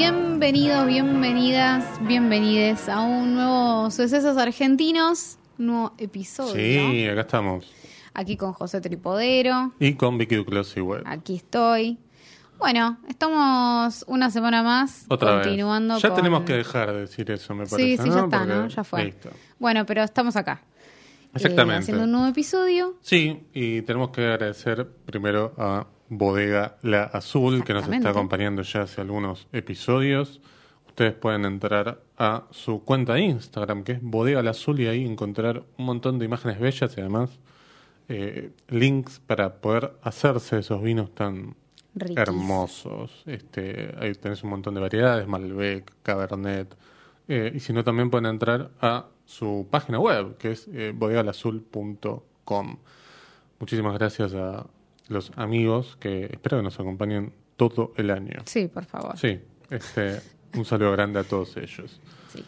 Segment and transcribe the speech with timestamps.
[0.00, 6.52] Bienvenidos, bienvenidas, bienvenides a un nuevo Sucesos Argentinos, nuevo episodio.
[6.54, 7.72] Sí, acá estamos.
[8.12, 11.02] Aquí con José Tripodero, Y con Vicky Duclos igual.
[11.06, 11.96] aquí estoy.
[12.58, 16.02] Bueno, estamos una semana más Otra continuando vez.
[16.02, 17.96] Ya con- tenemos que dejar de decir eso, me parece.
[17.96, 18.16] Sí, sí, ¿no?
[18.16, 18.68] ya está, Porque- ¿no?
[18.68, 19.04] Ya fue.
[19.06, 19.30] Listo.
[19.58, 20.60] Bueno, pero estamos acá.
[20.62, 21.80] eh, Exactamente.
[21.80, 22.96] haciendo un nuevo episodio.
[23.00, 28.82] Sí, y tenemos que agradecer primero a Bodega La Azul, que nos está acompañando ya
[28.82, 30.40] hace algunos episodios.
[30.86, 35.04] Ustedes pueden entrar a su cuenta de Instagram, que es Bodega La Azul, y ahí
[35.04, 37.38] encontrar un montón de imágenes bellas y además
[38.08, 41.56] eh, links para poder hacerse esos vinos tan
[42.16, 43.22] hermosos.
[43.26, 46.76] Este, ahí tenés un montón de variedades, Malbec, Cabernet.
[47.28, 52.76] Eh, y si no, también pueden entrar a su página web, que es eh, bodegalazul.com.
[53.58, 54.66] Muchísimas gracias a
[55.08, 58.40] los amigos que espero que nos acompañen todo el año.
[58.44, 59.16] Sí, por favor.
[59.18, 59.40] Sí,
[59.70, 60.20] este,
[60.54, 62.00] un saludo grande a todos ellos.
[62.32, 62.44] Sí.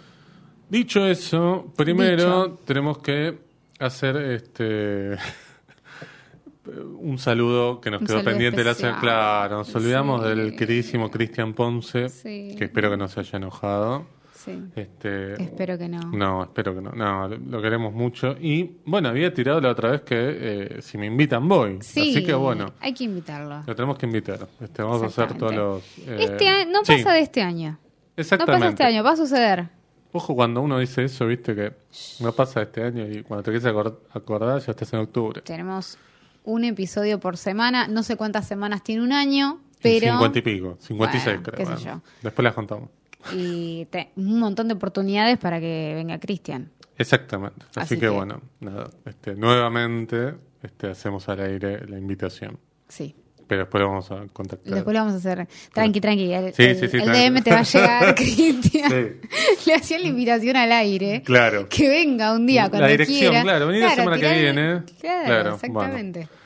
[0.69, 2.59] Dicho eso, primero Dicho.
[2.65, 3.39] tenemos que
[3.79, 5.17] hacer este
[7.01, 9.01] un saludo que nos Un quedó pendiente semana.
[9.01, 10.29] Claro, nos olvidamos Sí.
[10.29, 12.55] del queridísimo Cristian Ponce, Sí.
[12.59, 14.07] que espero que no se haya enojado.
[14.49, 14.65] Sí.
[14.77, 16.01] Este, Espero que no.
[16.13, 16.91] no, espero que no.
[16.93, 18.37] No, lo- queremos mucho.
[18.41, 21.79] Y bueno, había tirado la otra vez que eh, si me invitan voy.
[21.83, 23.63] Sí, Así que bueno, hay que invitarlo.
[23.67, 24.47] lo tenemos que invitar.
[24.61, 25.83] Este, vamos a hacer todos los.
[26.07, 27.71] eh, Este año, no sí, pasa de este año.
[27.73, 27.79] No
[28.17, 28.61] Exactamente.
[28.61, 29.69] pasa este año, va a suceder.
[30.13, 31.73] Ojo cuando uno dice eso, viste que
[32.21, 35.43] no pasa este año y cuando te quieres acor- acordar ya estás en octubre.
[35.43, 35.99] Tenemos
[36.45, 37.87] un episodio por semana.
[37.89, 40.07] No sé cuántas semanas tiene un año, pero.
[40.13, 41.57] 50 y pico, 56 Bueno, creo.
[41.59, 42.03] qué sé bueno.
[42.03, 42.11] yo.
[42.23, 42.89] Después las contamos.
[43.35, 46.71] Y te- un montón de oportunidades para que venga Cristian.
[46.97, 47.65] Exactamente.
[47.71, 52.59] Así, Así que, que- bueno, nada, este, nuevamente este, hacemos al aire la invitación.
[52.89, 53.15] Sí.
[53.47, 54.75] Pero después lo vamos a contactar.
[54.75, 55.49] Después lo vamos a hacer.
[55.73, 56.31] Tranqui, tranqui.
[56.33, 57.21] El, Sí, el- sí, sí, el tranqui.
[57.31, 58.91] DM te va a llegar, Cristian.
[58.91, 59.29] Sí.
[59.67, 61.23] Le hacía la invitación al aire.
[61.25, 61.67] Claro.
[61.69, 63.43] Que venga un día cuando La dirección, quiera.
[63.43, 64.83] claro, vení la semana que viene.
[65.01, 66.19] Claro, Claro, exactamente.
[66.21, 66.38] Bueno,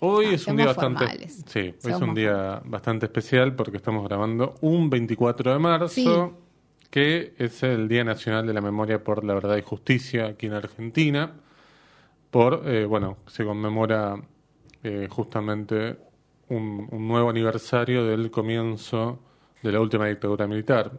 [0.00, 0.98] hoy Ah, es un día bastante.
[1.06, 1.44] formales.
[1.46, 6.08] Sí, hoy es un día bastante especial porque estamos grabando un 24 de marzo, Sí.
[6.90, 10.54] que es el Día Nacional de la Memoria por la Verdad y Justicia aquí en
[10.54, 11.32] Argentina.
[12.30, 14.16] Por, eh, bueno, se conmemora
[14.82, 15.96] eh, justamente
[16.48, 19.20] un, un nuevo aniversario del comienzo
[19.62, 20.90] de la última dictadura militar,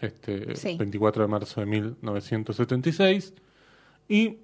[0.00, 0.76] este Sí.
[0.76, 3.32] 24 de marzo de 1976.
[4.08, 4.36] Y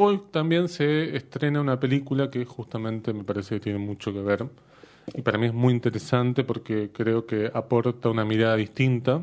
[0.00, 4.46] Hoy también se estrena una película que justamente me parece que tiene mucho que ver
[5.12, 9.22] y para mí es muy interesante porque creo que aporta una mirada distinta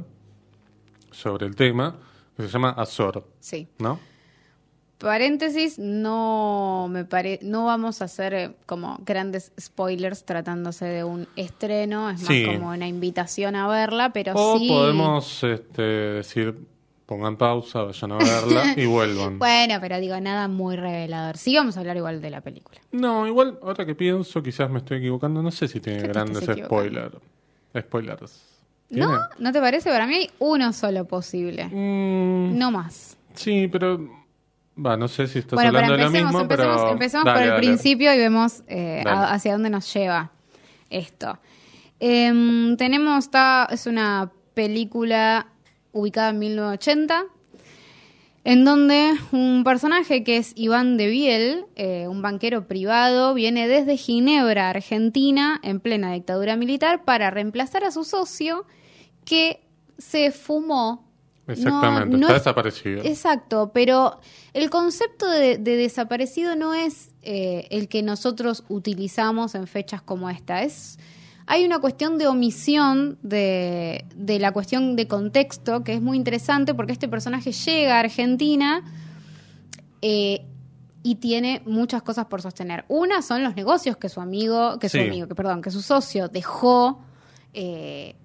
[1.11, 1.95] sobre el tema
[2.35, 3.69] que se llama Azor, Sí.
[3.79, 3.99] ¿no?
[4.97, 7.39] Paréntesis, no me pare...
[7.41, 12.45] no vamos a hacer eh, como grandes spoilers tratándose de un estreno, es más Sí.
[12.45, 14.67] como una invitación a verla, pero O sí.
[14.67, 16.57] podemos este, decir
[17.05, 19.37] pongan pausa, vayan a verla y vuelvan.
[19.39, 21.37] Bueno, pero digo, nada muy revelador.
[21.37, 22.79] Sí, vamos a hablar igual de la película.
[22.91, 26.13] No, igual ahora que pienso, quizás me estoy equivocando, no sé si tiene ¿Qué te
[26.13, 27.15] grandes spoilers.
[27.77, 28.41] Spoilers.
[28.87, 29.05] ¿Tiene?
[29.05, 29.19] ¿No?
[29.39, 29.89] ¿No te parece?
[29.89, 31.65] Para mí hay uno solo posible.
[31.65, 33.17] Mm, No más.
[33.33, 33.99] Sí, pero.
[34.77, 36.91] Va, no sé si estás bueno, pero hablando de lo mismo, empecemos, pero.
[36.91, 37.67] empecemos Dale, por el dale.
[37.67, 40.31] principio y vemos eh, a- hacia dónde nos lleva
[40.89, 41.39] esto.
[41.99, 45.47] Em, tenemos, esta, es una película
[45.95, 47.23] ubicada en 1980,
[48.43, 53.97] en donde un personaje que es Iván de Biel, eh, un banquero privado, viene desde
[53.97, 58.65] Ginebra, Argentina, en plena dictadura militar, para reemplazar a su socio
[59.25, 59.61] que
[59.97, 61.03] se fumó.
[61.47, 63.03] Exactamente, No- no está es- desaparecido.
[63.03, 64.19] Exacto, pero
[64.53, 70.29] el concepto de, de desaparecido no es eh, el que nosotros utilizamos en fechas como
[70.29, 70.61] esta.
[70.63, 70.99] Es,
[71.47, 76.73] hay una cuestión de omisión de, de la cuestión de contexto que es muy interesante
[76.73, 78.83] porque este personaje llega a Argentina
[80.01, 80.45] eh,
[81.03, 82.83] y tiene muchas cosas por sostener.
[82.87, 86.29] Una son los negocios que su amigo, que su amigo, que perdón, que su socio
[86.29, 86.99] dejó
[87.53, 88.15] eh,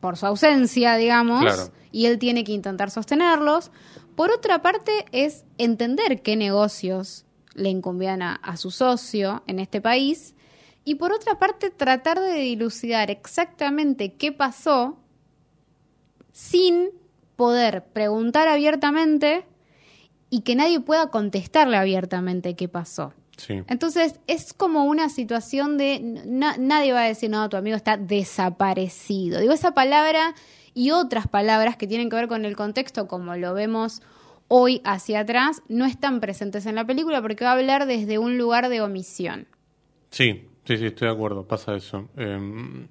[0.00, 1.70] por su ausencia, digamos, Claro.
[1.92, 3.70] y él tiene que intentar sostenerlos.
[4.14, 9.82] Por otra parte, es entender qué negocios le incumbían a, a su socio en este
[9.82, 10.34] país.
[10.86, 14.96] Y por otra parte, tratar de dilucidar exactamente qué pasó
[16.32, 16.90] sin
[17.36, 19.44] poder preguntar abiertamente
[20.30, 23.12] y que nadie pueda contestarle abiertamente qué pasó.
[23.36, 23.62] Sí.
[23.66, 27.96] Entonces es como una situación de na- nadie va a decir, no, tu amigo está
[27.96, 29.40] desaparecido.
[29.40, 30.34] Digo, esa palabra
[30.72, 34.02] y otras palabras que tienen que ver con el contexto, como lo vemos
[34.48, 38.38] hoy hacia atrás, no están presentes en la película porque va a hablar desde un
[38.38, 39.48] lugar de omisión.
[40.10, 42.08] Sí, sí, sí, estoy de acuerdo, pasa eso.
[42.16, 42.86] Eh,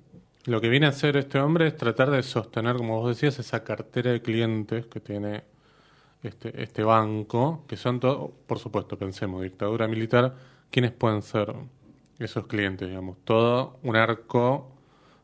[0.46, 3.64] lo que viene a hacer este hombre es tratar de sostener, como vos decías, esa
[3.64, 5.44] cartera de clientes que tiene
[6.24, 10.36] este, este banco, que son todos, por supuesto, pensemos, dictadura militar,
[10.70, 11.54] ¿quiénes pueden ser
[12.20, 12.88] esos clientes?
[12.88, 14.72] Digamos, todo un arco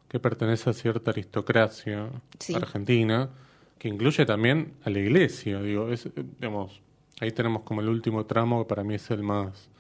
[0.07, 2.09] que pertenece a cierta aristocracia
[2.55, 3.29] argentina,
[3.77, 6.09] que incluye también a la iglesia, digo, es,
[6.39, 6.81] digamos,
[7.19, 9.70] ahí tenemos como el último tramo que para mí es el más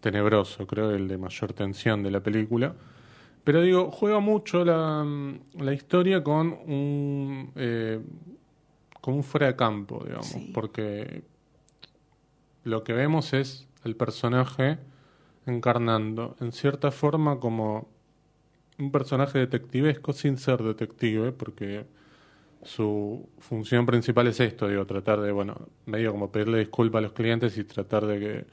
[0.00, 2.74] tenebroso, creo, el de mayor tensión de la película.
[3.44, 5.04] Pero digo, juega mucho la,
[5.58, 8.00] la historia con un, eh,
[9.00, 11.22] con un fuera de campo, digamos, porque
[12.64, 14.78] lo que vemos es el personaje
[15.46, 17.88] encarnando en cierta forma como
[18.78, 21.86] un personaje detectivesco sin ser detective, porque
[22.62, 27.12] su función principal es esto, digo, tratar de, bueno, medio como pedirle disculpas a los
[27.12, 28.44] clientes y tratar de que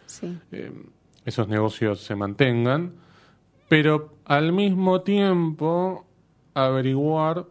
[0.51, 0.71] eh,
[1.27, 2.94] esos negocios se mantengan,
[3.68, 6.06] pero al mismo tiempo
[6.53, 7.45] averiguar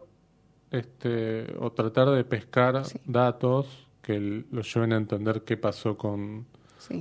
[0.71, 6.47] este, o tratar de pescar datos que lo lleven a entender qué pasó con,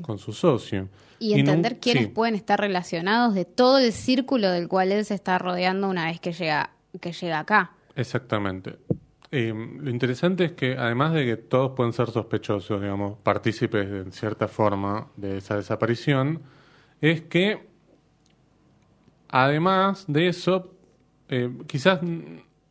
[0.02, 0.90] con su socio.
[1.18, 5.38] Y, entender quiénes pueden estar relacionados de todo el círculo del cual él se está
[5.38, 7.72] rodeando una vez que llega, que llega acá.
[7.94, 8.76] Exactamente.
[9.30, 14.12] Eh, lo interesante es que además de que todos pueden ser sospechosos, digamos, partícipes en
[14.12, 16.42] cierta forma de esa desaparición,
[17.00, 17.66] es que
[19.28, 20.72] además de eso,
[21.28, 22.00] eh, quizás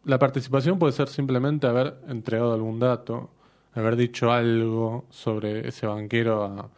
[0.03, 3.29] la participación puede ser simplemente haber entregado algún dato,
[3.73, 6.69] haber dicho algo sobre ese banquero a,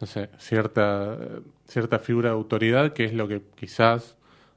[0.00, 1.16] no sé, cierta,
[1.66, 4.16] cierta figura de autoridad que es lo que quizás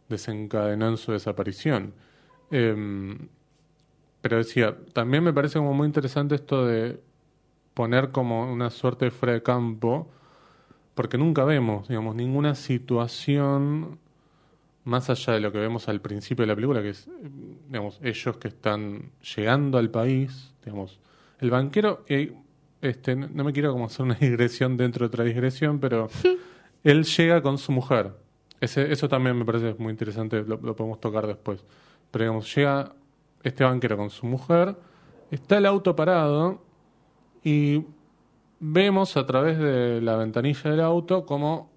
[0.09, 1.93] desencadenó en su desaparición.
[2.51, 3.27] Em,
[4.21, 6.99] pero decía, también me parece como muy interesante esto de
[7.73, 10.09] poner como una suerte de fuera de campo,
[10.95, 13.99] porque nunca vemos, digamos, ninguna situación
[14.85, 17.09] más allá de lo que vemos al principio de la película, que es,
[17.67, 20.99] digamos, ellos que están llegando al país, digamos,
[21.39, 22.33] el banquero, eh,
[22.81, 26.09] este, no me quiero como hacer una digresión dentro de otra digresión, pero
[26.83, 28.13] él llega con su mujer.
[28.59, 31.63] Ese, eso también me parece muy interesante, lo, podemos tocar después.
[32.11, 32.93] Pero digamos, llega
[33.41, 34.75] este banquero con su mujer,
[35.31, 36.61] está el auto parado
[37.43, 37.83] y
[38.65, 41.69] vemos a través de la ventanilla del auto como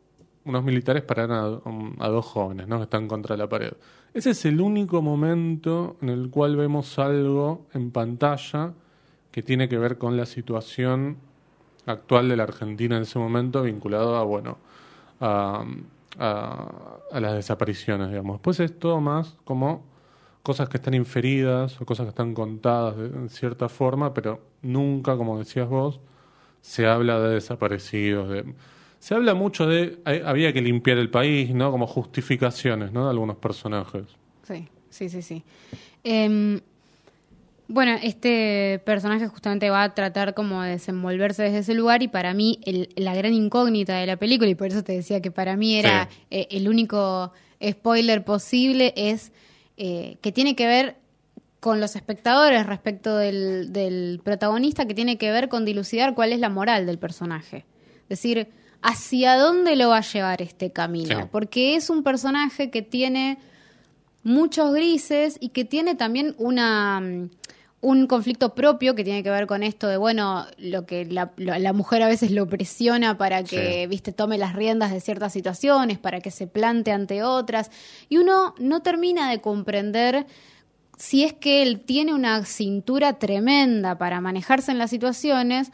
[0.45, 2.77] unos militares paran a, dos jóvenes ¿no?
[2.77, 3.73] que están contra la pared.
[4.15, 8.73] Ese es el único momento en el cual vemos algo en pantalla
[9.33, 11.17] que tiene que ver con la situación
[11.87, 14.59] actual de la Argentina en ese momento vinculado a bueno
[15.21, 15.65] a,
[16.19, 19.85] a, las desapariciones digamos después es todo más como
[20.43, 25.17] cosas que están inferidas o cosas que están contadas de, en cierta forma pero nunca
[25.17, 26.01] como decías vos
[26.61, 28.45] se habla de desaparecidos de
[28.99, 31.71] se habla mucho de había que limpiar el país, ¿no?
[31.71, 33.05] Como justificaciones, ¿no?
[33.05, 34.03] De algunos personajes.
[34.43, 35.45] Sí, sí, sí, sí.
[36.03, 36.61] Em,
[37.69, 42.35] bueno, este personaje justamente va a tratar como de desenvolverse desde ese lugar y para
[42.35, 42.61] mí
[42.97, 46.09] la gran incógnita de la película, y por eso te decía que para mí era
[46.31, 47.33] eh, el único
[47.63, 49.33] spoiler posible, es
[49.77, 50.97] eh, que tiene que ver
[51.61, 56.41] con los espectadores respecto del, del protagonista, que tiene que ver con dilucidar cuál es
[56.41, 57.65] la moral del personaje.
[58.03, 58.49] Es decir,
[58.83, 63.39] hacia dónde lo va a llevar este camino, porque es un personaje que tiene
[64.23, 67.31] muchos grises y que tiene también una mm,
[67.81, 71.73] un conflicto propio que tiene que ver con esto de bueno lo que la, la
[71.73, 76.21] mujer a veces lo presiona para que viste tome las riendas de ciertas situaciones para
[76.21, 77.71] que se plante ante otras.
[78.09, 80.27] Y uno no termina de comprender
[80.97, 85.71] si es que él tiene una cintura tremenda para manejarse en las situaciones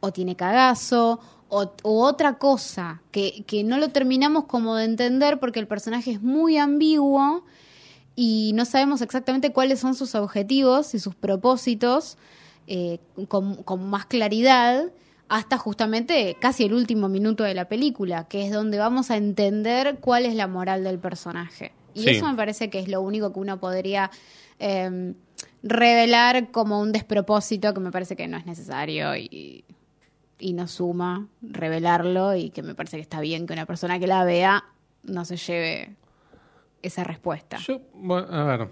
[0.00, 5.58] o tiene cagazo o, otra cosa que, que, no lo terminamos como de entender porque
[5.58, 7.44] el personaje es muy ambiguo
[8.14, 12.18] y no sabemos exactamente cuáles son sus objetivos y sus propósitos
[12.66, 12.98] eh,
[13.28, 14.84] con, con, más claridad
[15.28, 19.98] hasta justamente casi el último minuto de la película, que es donde vamos a entender
[20.00, 21.72] cuál es la moral del personaje.
[21.94, 24.10] Y eso me parece que es lo único que uno podría
[24.60, 25.14] eh,
[25.62, 29.64] revelar como un despropósito que me parece que no es necesario y
[30.40, 34.06] y no suma revelarlo y que me parece que está bien que una persona que
[34.06, 34.64] la vea
[35.04, 35.94] no se lleve
[36.82, 37.58] esa respuesta.
[37.58, 37.80] Yo,
[38.30, 38.68] a ver,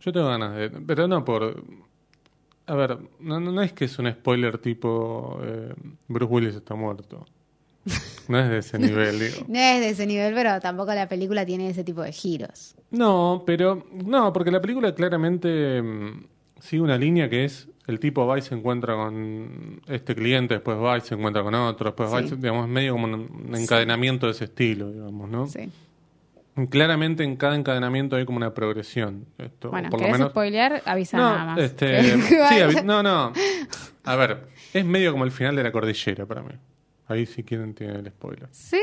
[0.00, 1.62] yo tengo ganas de, pero no por,
[2.66, 5.74] a ver, no, no es que es un spoiler tipo eh,
[6.08, 7.24] Bruce Willis está muerto.
[8.28, 9.36] No es de ese nivel, digo.
[9.46, 12.74] No es de ese nivel, pero tampoco la película tiene ese tipo de giros.
[12.90, 16.24] No, pero no, porque la película claramente mm,
[16.60, 20.76] sigue una línea que es el tipo va y se encuentra con este cliente, después
[20.76, 24.32] va y se encuentra con otro, después va y, digamos, medio como un encadenamiento de
[24.32, 25.46] ese estilo, digamos, ¿no?
[25.46, 25.70] Sí.
[26.68, 29.26] claramente en cada encadenamiento hay como una progresión.
[29.38, 30.30] Esto, Bueno, por lo ¿querés menos.
[30.32, 30.82] spoilear?
[30.84, 31.58] Avisa No, nada más.
[31.60, 33.32] este, sí, no, no.
[34.02, 36.54] A ver, es medio como el final de la cordillera para mí.
[37.08, 38.48] Ahí si quieren tienen el spoiler.
[38.50, 38.80] ¿Sí?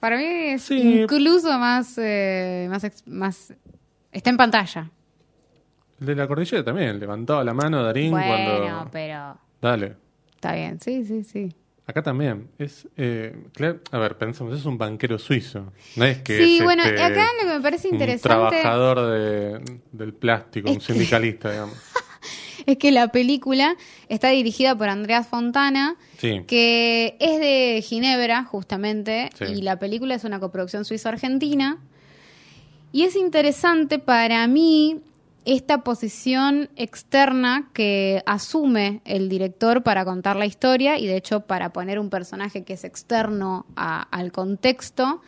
[0.00, 1.02] Para mí es Sí.
[1.02, 3.52] incluso más, eh, más, más...
[4.10, 4.90] Está en pantalla.
[6.00, 8.90] El de la cordillera también, levantaba la mano Darín bueno, cuando...
[8.90, 9.96] pero Dale.
[10.34, 10.80] está bien.
[10.80, 11.54] Sí, sí, sí.
[11.86, 12.48] Acá también.
[12.58, 15.72] Es, eh, claro, a ver, pensemos, es un banquero suizo.
[15.96, 19.00] No es que Sí, es, bueno, este, acá lo que me parece un interesante trabajador
[19.12, 21.76] de- del plástico, un sindicalista, digamos.
[22.66, 23.76] es que la película
[24.08, 26.42] está dirigida por Andreas Fontana, Sí.
[26.46, 29.44] que es de Ginebra, justamente, Sí.
[29.44, 31.78] y la película es una coproducción suizo-argentina.
[32.92, 35.00] Y es interesante para mí
[35.44, 41.72] esta posición externa que asume el director para contar la historia y de hecho para
[41.72, 45.20] poner un personaje que es externo a- al contexto.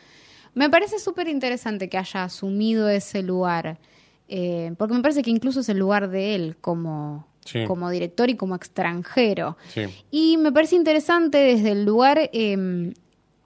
[0.55, 3.79] Me parece súper interesante que haya asumido ese lugar,
[4.29, 7.65] eh, porque me parece que incluso es el lugar de él como, Sí.
[7.67, 9.57] como director y como extranjero.
[9.69, 9.83] Sí.
[10.11, 12.93] Y me parece interesante desde el lugar eh,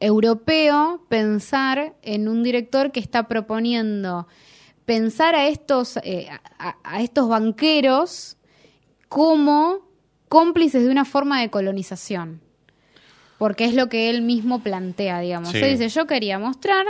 [0.00, 4.28] europeo pensar en un director que está proponiendo
[4.86, 8.36] pensar a estos, eh, a, a estos banqueros
[9.08, 9.80] como
[10.28, 12.40] cómplices de una forma de colonización.
[13.38, 15.50] Porque es lo que él mismo plantea, digamos.
[15.50, 15.58] Sí.
[15.58, 16.86] Él dice, yo quería mostrar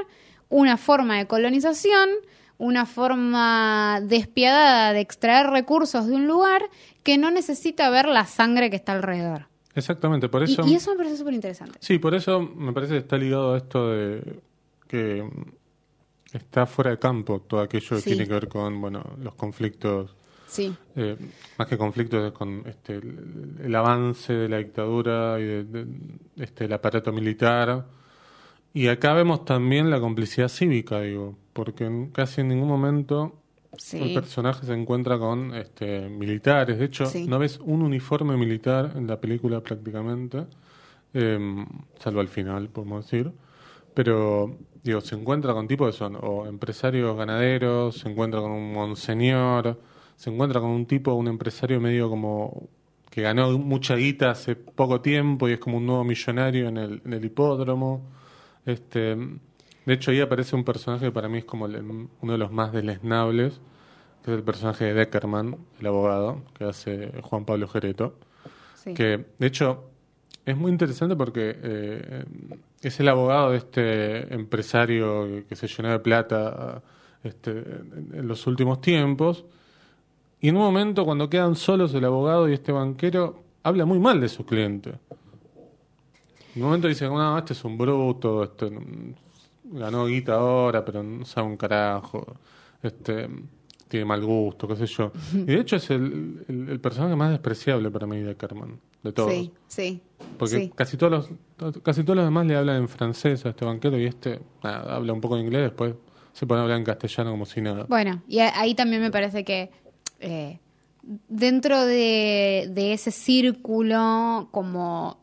[0.48, 2.08] una forma de colonización,
[2.58, 6.62] una forma despiadada de extraer recursos de un lugar
[7.04, 9.46] que no necesita ver la sangre que está alrededor.
[9.74, 10.66] Exactamente, por Y- eso...
[10.66, 11.78] y, eso me parece súper interesante.
[11.80, 14.40] Sí, por eso me parece que está ligado a esto de
[14.88, 15.24] que
[16.32, 18.10] está fuera de campo todo aquello que Sí.
[18.10, 20.14] tiene que ver con bueno los conflictos,
[20.48, 21.16] Sí, eh,
[21.58, 25.86] más que conflictos con este, el, el avance de la dictadura y de- de-
[26.38, 27.84] este, el aparato militar.
[28.72, 33.32] Y acá vemos también la complicidad cívica, digo, porque en- casi en ningún momento
[33.92, 36.78] el personaje se encuentra con este, militares.
[36.78, 37.26] De hecho, Sí.
[37.26, 40.46] no ves un uniforme militar en la película prácticamente,
[41.14, 41.64] eh,
[41.98, 43.32] salvo al final, podemos decir.
[43.92, 48.72] Pero, digo, se encuentra con tipos que son o empresarios ganaderos, se encuentra con un
[48.72, 49.80] monseñor,
[50.14, 52.68] se encuentra con un tipo, un empresario medio como
[53.10, 57.02] que ganó mucha guita hace poco tiempo y es como un nuevo millonario en el,
[57.04, 58.02] en el hipódromo.
[58.64, 59.16] Este,
[59.88, 61.82] de hecho, ahí aparece un personaje que para mí es como el-
[62.20, 63.58] uno de los más deleznables,
[64.22, 68.14] que es el personaje de Deckerman, el abogado, que hace Juan Pablo Jereto.
[68.74, 68.92] sí.
[68.92, 69.84] Que, de hecho,
[70.44, 72.24] es muy interesante porque eh,
[72.82, 76.82] es el abogado de este empresario que, se llenó de plata
[77.24, 79.46] este, en, los últimos tiempos.
[80.42, 84.20] Y en un momento, cuando quedan solos el abogado y este banquero, habla muy mal
[84.20, 84.90] de su cliente.
[86.54, 88.70] En un momento dice, no, este es un bruto, este,
[89.72, 92.26] ganó guita ahora, pero no sabe un carajo,
[92.82, 93.28] este,
[93.88, 95.12] tiene mal gusto, qué sé yo.
[95.34, 99.12] Y de hecho es el, el- el personaje más despreciable para mí de Kerman, de
[99.12, 99.32] todos.
[99.32, 100.02] Sí, sí.
[100.38, 100.72] Porque sí.
[100.74, 101.10] casi todos
[101.56, 104.94] los casi todos los demás le hablan en francés a este banquero y este nada,
[104.96, 105.94] habla un poco de inglés, después
[106.32, 107.86] se pone a hablar en castellano como si nada.
[107.88, 109.70] Bueno, y ahí también me parece que
[110.20, 110.60] eh,
[111.28, 115.18] dentro de, de ese círculo como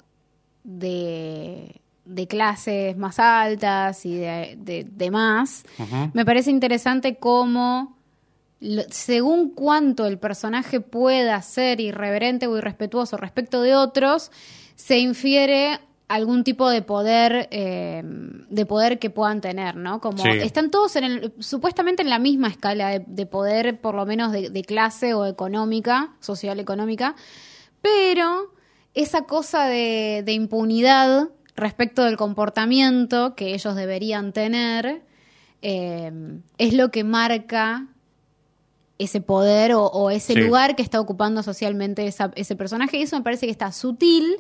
[0.64, 5.64] de, de clases más altas y de, de, de más,
[6.14, 7.98] me parece interesante cómo,
[8.60, 14.32] lo- según cuánto el personaje pueda ser irreverente o irrespetuoso respecto de otros,
[14.76, 20.00] se infiere algún tipo de poder eh, de poder que puedan tener, ¿no?
[20.00, 20.30] Como Sí.
[20.44, 24.32] están todos en el, supuestamente en la misma escala de, de poder, por lo menos
[24.32, 27.16] de, de clase o económica, social económica,
[27.82, 28.54] pero
[28.94, 35.02] esa cosa de, de impunidad respecto del comportamiento que ellos deberían tener
[35.62, 36.12] eh,
[36.58, 37.88] es lo que marca
[39.00, 40.40] ese poder o, o ese Sí.
[40.40, 42.98] lugar que está ocupando socialmente esa- ese personaje.
[42.98, 44.38] Y eso me parece que está sutil,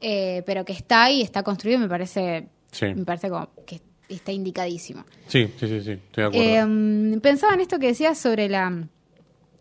[0.00, 2.86] eh, pero que está ahí, está construido, me parece, Sí.
[2.94, 5.04] me parece como que está indicadísimo.
[5.28, 7.14] Sí, sí, sí, sí, estoy de acuerdo.
[7.14, 8.86] Eh, pensaba en esto que decías sobre la,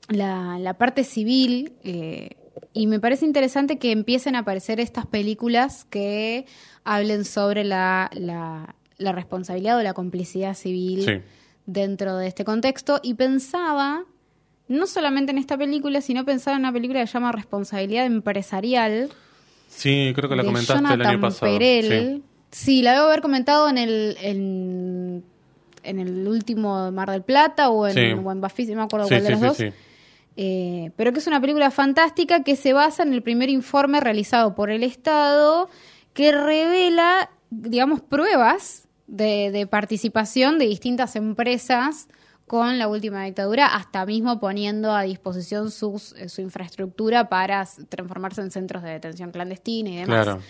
[0.10, 2.32] la, la parte civil eh,
[2.74, 6.46] y me parece interesante que empiecen a aparecer estas películas que
[6.84, 11.14] hablen sobre la, la, la responsabilidad o la complicidad civil Sí.
[11.66, 14.04] dentro de este contexto y pensaba
[14.68, 19.10] no solamente en esta película, sino pensaba en una película que se llama Responsabilidad Empresarial
[19.68, 21.52] sí, creo que la comentaste Jonathan el año pasado.
[21.52, 22.24] Perel.
[22.52, 22.82] Sí.
[22.82, 25.24] la debo haber comentado en el en,
[25.84, 28.00] en el último Mar del Plata o en, Sí.
[28.24, 29.74] o en no me acuerdo Sí, cuál de sí, los sí, dos.
[30.36, 34.56] Eh, pero que es una película fantástica que se basa en el primer informe realizado
[34.56, 35.70] por el Estado
[36.14, 42.08] que revela, digamos, pruebas de, participación de distintas empresas
[42.48, 48.42] con la última dictadura, hasta mismo poniendo a disposición sus, eh, su infraestructura para transformarse
[48.42, 50.26] en centros de detención clandestina y demás.
[50.26, 50.42] Claro.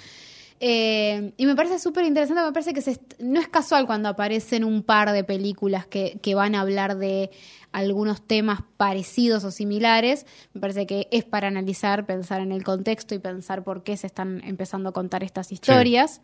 [0.61, 4.65] Eh, y me parece súper interesante, me parece que se no es casual cuando aparecen
[4.65, 7.31] un par de películas que, que van a hablar de
[7.71, 10.25] algunos temas parecidos o similares.
[10.53, 14.07] Me parece que es para analizar, pensar en el contexto y pensar por qué se
[14.07, 16.21] están empezando a contar estas historias.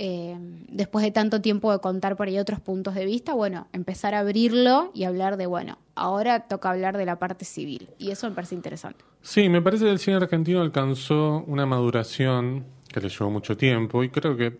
[0.00, 0.36] Eh,
[0.68, 4.20] después de tanto tiempo de contar por ahí otros puntos de vista, bueno, empezar a
[4.20, 7.90] abrirlo y hablar de, bueno, ahora toca hablar de la parte civil.
[7.98, 9.04] Y eso me parece interesante.
[9.22, 14.02] Sí, me parece que el cine argentino alcanzó una maduración que le llevó mucho tiempo
[14.02, 14.58] y creo que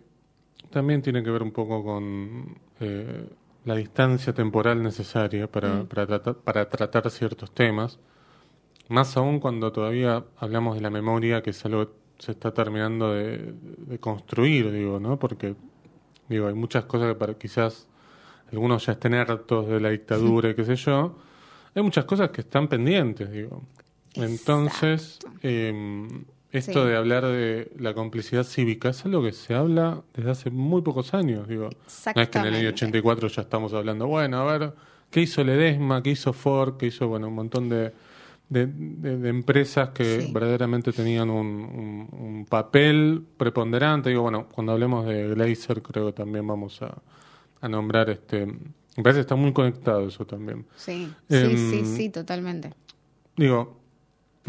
[0.69, 3.27] también tiene que ver un poco con eh,
[3.65, 7.99] la distancia temporal necesaria para, para, tratar, para tratar ciertos temas.
[8.87, 13.13] Más aún cuando todavía hablamos de la memoria, que es algo que se está terminando
[13.13, 15.17] de, de construir, digo, ¿no?
[15.17, 15.55] Porque,
[16.27, 17.87] digo, hay muchas cosas que para quizás
[18.51, 21.17] algunos ya estén hartos de la dictadura y qué sé yo.
[21.75, 23.63] Hay muchas cosas que están pendientes, digo.
[24.15, 26.07] Entonces, eh,
[26.51, 26.89] esto Sí.
[26.89, 31.13] de hablar de la complicidad cívica es algo que se habla desde hace muy pocos
[31.13, 31.69] años, digo.
[32.15, 34.73] No es que en el año 84 ya estamos hablando, bueno, a ver,
[35.11, 36.01] ¿qué hizo Ledesma?
[36.01, 36.77] ¿Qué hizo Ford?
[36.77, 37.93] ¿Qué hizo, bueno, un montón de,
[38.49, 40.31] de, de- de empresas que Sí.
[40.33, 44.09] verdaderamente tenían un, un- un papel preponderante?
[44.09, 46.97] Digo, bueno, cuando hablemos de Glazer creo que también vamos a,
[47.61, 48.45] a nombrar este...
[48.97, 50.65] Me parece que está muy conectado eso también.
[50.75, 52.71] Sí, Em, sí, sí, sí, totalmente.
[53.37, 53.78] Digo,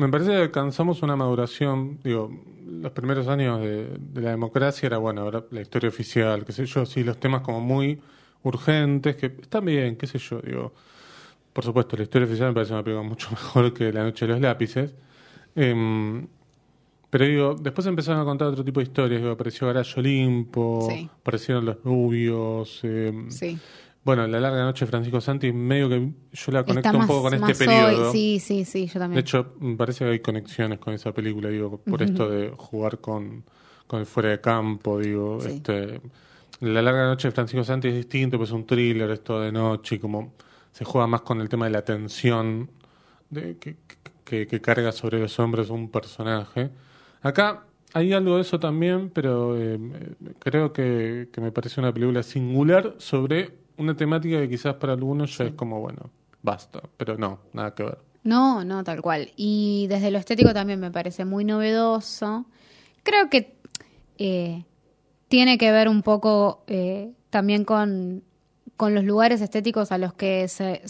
[0.00, 2.30] me parece que alcanzamos una maduración, digo,
[2.66, 6.66] los primeros años de, de la democracia era, bueno, ahora la historia oficial, qué sé
[6.66, 8.00] yo, sí, los temas como muy
[8.42, 10.72] urgentes, que están bien, qué sé yo, digo.
[11.52, 14.32] Por supuesto, la historia oficial me parece una película mucho mejor que La Noche de
[14.32, 14.94] los Lápices.
[15.56, 16.26] Em,
[17.10, 21.10] pero digo, después empezaron a contar otro tipo de historias, digo, apareció Garayo Olimpo, Sí.
[21.20, 22.80] aparecieron Los Rubios,
[23.28, 23.58] Sí.
[24.02, 27.34] Bueno, La Larga Noche de Francisco Santi, medio que yo la conecto un poco con
[27.34, 27.54] este hoy.
[27.58, 28.12] periodo.
[28.12, 29.16] Sí, sí, sí, yo también.
[29.16, 32.98] De hecho, me parece que hay conexiones con esa película, digo, por esto de jugar
[32.98, 33.44] con,
[33.86, 35.48] con el fuera de campo, digo, Sí.
[35.56, 36.00] este
[36.60, 39.52] La larga noche de Francisco Santi es distinto, pues es un thriller, es todo de
[39.52, 40.34] noche, y como
[40.72, 42.70] se juega más con el tema de la tensión
[43.30, 43.76] de, que,
[44.24, 46.70] que, que carga sobre los hombros un personaje.
[47.22, 49.78] Acá hay algo de eso también, pero eh,
[50.38, 55.36] creo que, que me parece una película singular sobre una temática que quizás para algunos
[55.38, 56.10] ya es como, bueno,
[56.42, 57.98] basta, pero no, nada que ver.
[58.22, 59.32] No, no, tal cual.
[59.36, 62.44] Y desde lo estético también me parece muy novedoso.
[63.02, 63.56] Creo que
[64.18, 64.64] eh,
[65.28, 68.22] tiene que ver un poco eh, también con,
[68.76, 70.82] con los lugares estéticos a los que se-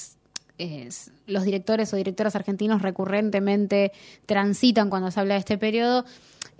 [0.58, 0.88] eh,
[1.26, 3.92] los directores o directoras argentinos recurrentemente
[4.26, 6.04] transitan cuando se habla de este periodo.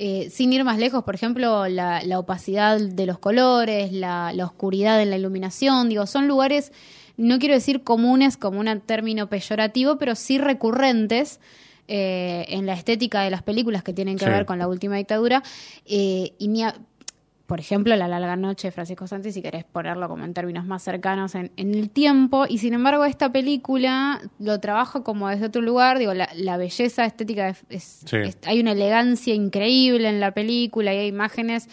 [0.03, 4.47] Eh, sin ir más lejos, por ejemplo, la, la opacidad de los colores, la, la
[4.47, 6.73] oscuridad en la iluminación, digo, son lugares,
[7.19, 11.39] no quiero decir comunes como un término peyorativo, pero sí recurrentes
[11.87, 14.31] eh, en la estética de las películas que tienen que Sí.
[14.31, 15.43] ver con la última dictadura.
[15.85, 16.77] Eh, y ni a-
[17.51, 20.85] por ejemplo, La larga noche de Francisco Santi, si querés ponerlo como en términos más
[20.85, 22.45] cercanos en, en el tiempo.
[22.49, 25.99] Y sin embargo, esta película lo trabaja como desde otro lugar.
[25.99, 28.19] Digo, la, la belleza estética es, es- Sí.
[28.19, 31.69] es- hay una elegancia increíble en la película y hay imágenes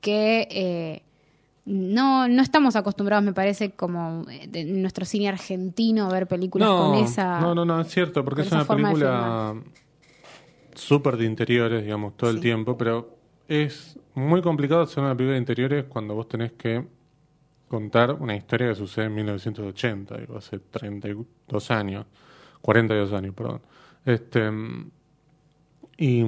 [0.00, 1.02] que eh,
[1.64, 6.76] no, no estamos acostumbrados, me parece, como de nuestro cine argentino a ver películas no,
[6.76, 7.38] con esa.
[7.40, 9.54] no, no, no, es cierto, porque es una película
[10.74, 13.16] súper de interiores, digamos, todo el tiempo, pero
[13.48, 16.84] es muy complicado hacer una película de interiores cuando vos tenés que
[17.68, 22.06] contar una historia que sucede en 1980, digo, hace 32 años,
[22.60, 23.60] 42 años, perdón.
[24.04, 24.50] Este,
[25.96, 26.22] y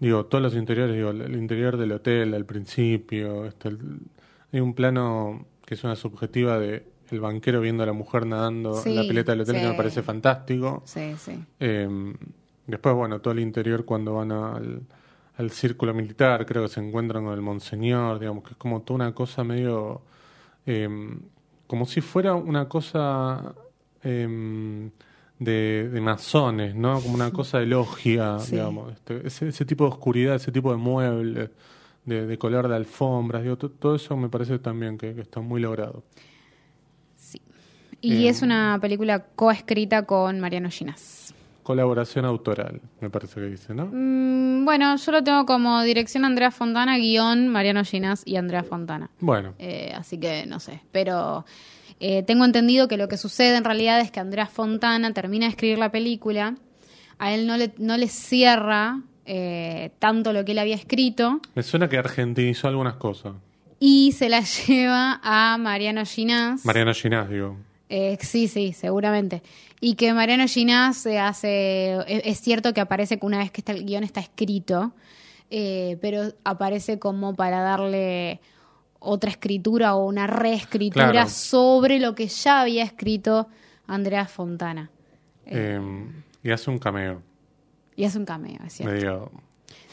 [0.00, 4.00] digo, todos los interiores, digo, el interior del hotel al principio, este, el-
[4.52, 8.80] hay un plano que es una subjetiva de el banquero viendo a la mujer nadando
[8.86, 10.82] en la pileta del hotel que me parece fantástico.
[10.86, 11.44] Sí, sí.
[11.58, 11.88] Eh,
[12.66, 14.82] después, bueno, todo el interior cuando van al,
[15.40, 18.96] al círculo militar, creo que se encuentran con el monseñor, digamos, que es como toda
[18.96, 20.02] una cosa medio...
[20.66, 20.88] eh,
[21.66, 23.54] como si fuera una cosa
[24.02, 24.90] eh,
[25.38, 27.00] de, de masones, ¿no?
[27.00, 28.52] Como una cosa de logia, Sí.
[28.56, 28.92] digamos.
[28.92, 31.50] Este, ese, ese tipo de oscuridad, ese tipo de muebles,
[32.04, 35.40] de, de color de alfombras, digo, to- todo eso me parece también que, que está
[35.40, 36.02] muy logrado.
[38.02, 41.34] Y Eh, es una película coescrita con Mariano Ginás.
[41.70, 43.86] Colaboración autoral, me parece que dice, ¿no?
[43.92, 49.08] Mm, bueno, yo lo tengo como dirección Andrea Fontana, guion Mariano Ginás y Andrea Fontana.
[49.20, 51.44] Bueno, Eh, así que no sé, pero
[52.00, 55.50] eh, tengo entendido que lo que sucede en realidad es que Andrea Fontana termina de
[55.50, 56.56] escribir la película,
[57.20, 61.40] a él no le, no le cierra eh, tanto lo que él había escrito.
[61.54, 63.34] me suena que argentinizó algunas cosas.
[63.78, 66.64] y se la lleva a Mariano Ginás.
[66.64, 67.56] Mariano Ginás, digo.
[67.92, 69.42] Eh, sí, sí, seguramente.
[69.80, 71.94] Y que Mariano Ginás se hace.
[72.06, 74.92] Es, es cierto que aparece que una vez que está, el guion está escrito,
[75.50, 78.40] eh, pero aparece como para darle
[79.00, 81.28] otra escritura o una reescritura Claro.
[81.28, 83.48] sobre lo que ya había escrito
[83.88, 84.88] Andrea Fontana.
[85.46, 85.80] Eh,
[86.44, 87.22] y hace un cameo.
[87.96, 88.94] Y hace un cameo, es cierto.
[88.94, 89.32] Medio.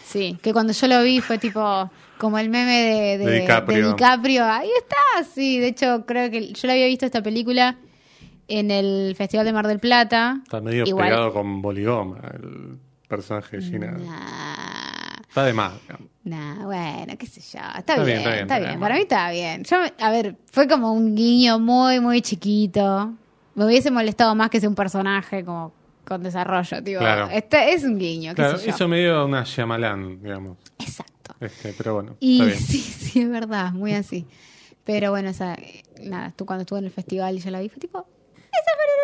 [0.05, 3.77] Sí, que cuando yo lo vi fue tipo como el meme de, de- De DiCaprio.
[3.88, 4.45] de DiCaprio.
[4.45, 5.57] Ahí está, sí.
[5.60, 7.75] De hecho, creo que yo la había visto esta película
[8.47, 10.39] en el Festival de Mar del Plata.
[10.43, 14.01] Está medio Igual- pegado con Boligoma, el personaje de Ginás.
[14.01, 15.73] Nah, Está de más.
[15.83, 16.07] digamos.
[16.23, 17.60] nah, bueno, qué sé yo.
[17.60, 18.69] Está, Está bien, bien, está bien, está está bien.
[18.71, 18.79] bien.
[18.79, 19.63] Para mí está bien.
[19.63, 23.13] Yo, a ver, fue como un guiño muy, muy chiquito.
[23.55, 25.73] Me hubiese molestado más que sea un personaje como
[26.05, 26.99] con desarrollo, tipo.
[26.99, 27.27] Claro.
[27.31, 28.75] Este es un guiño, qué Claro, sé yo.
[28.75, 30.57] hizo medio una Shyamalan, digamos.
[30.79, 31.36] Exacto.
[31.39, 32.60] Este, pero bueno, Y está bien.
[32.60, 34.25] sí, sí, es verdad, muy así.
[34.86, 35.57] Pero bueno, o sea,
[36.01, 38.07] nada, tú cuando estuve en el festival y yo la vi, fue tipo,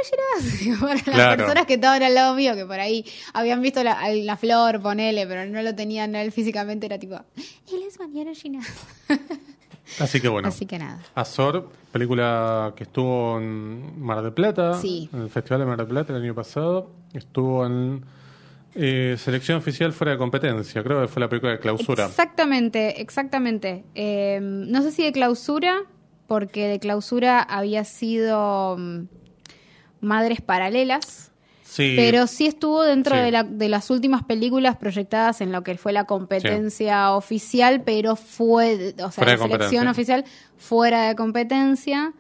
[0.04, 0.80] Ginás.
[0.82, 1.38] Para las Claro.
[1.38, 5.26] personas que estaban al lado mío, que por ahí habían visto la, la flor, ponele,
[5.28, 8.68] pero no lo tenían él físicamente, era tipo, él es Mariano Ginás.
[10.00, 10.48] Así que bueno.
[10.48, 11.00] Así que nada.
[11.14, 15.10] Azor, película que estuvo en Mar del Plata, Sí.
[15.14, 16.90] en el Festival de Mar del Plata el año pasado.
[17.14, 18.04] Estuvo en
[18.76, 22.06] eh, selección oficial fuera de competencia, creo que fue la película de clausura.
[22.06, 23.84] Exactamente, exactamente.
[23.94, 25.84] Eh, no sé si de clausura,
[26.28, 29.02] porque de clausura había sido mm,
[30.04, 31.32] Madres Paralelas.
[31.64, 33.22] Sí, Pero sí estuvo dentro Sí.
[33.24, 38.16] de, la- de las últimas películas proyectadas en lo que fue la competencia oficial, pero
[38.16, 40.24] fue, o sea, la selección oficial
[40.58, 42.14] fuera de competencia.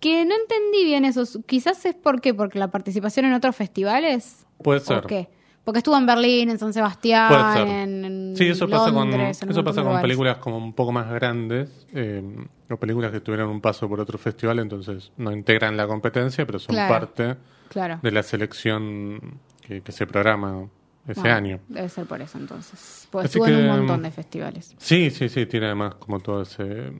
[0.00, 1.24] Que no entendí bien eso.
[1.46, 4.46] Quizás es por qué, porque la participación en otros festivales.
[4.62, 5.04] puede ¿O ser.
[5.06, 5.28] qué?
[5.64, 9.48] Porque estuvo en Berlín, en San Sebastián, en, en Sí, eso pasa con, Londres, en
[9.48, 10.02] un eso pasa con lugares.
[10.08, 12.22] películas como un poco más grandes, eh,
[12.70, 16.58] o películas que tuvieron un paso por otro festival, entonces no integran la competencia, pero
[16.58, 17.00] son Claro.
[17.00, 17.36] parte
[17.68, 18.00] Claro.
[18.02, 20.66] de la selección que, que se programa
[21.06, 21.60] ese Bueno, año.
[21.68, 23.06] Debe ser por eso entonces.
[23.10, 24.74] Pues Así estuvo en un que, montón de festivales.
[24.78, 26.90] Sí, sí, sí, tiene además como todo ese,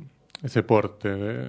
[0.43, 1.49] ese porte de,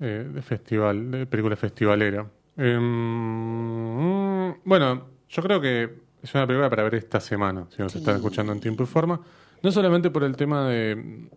[0.00, 2.26] eh, de festival, de película festivalera.
[2.56, 7.98] Em, bueno, yo creo que es una película para ver esta semana, si nos Sí.
[7.98, 9.20] están escuchando en tiempo y forma.
[9.62, 11.28] No solamente por el tema de,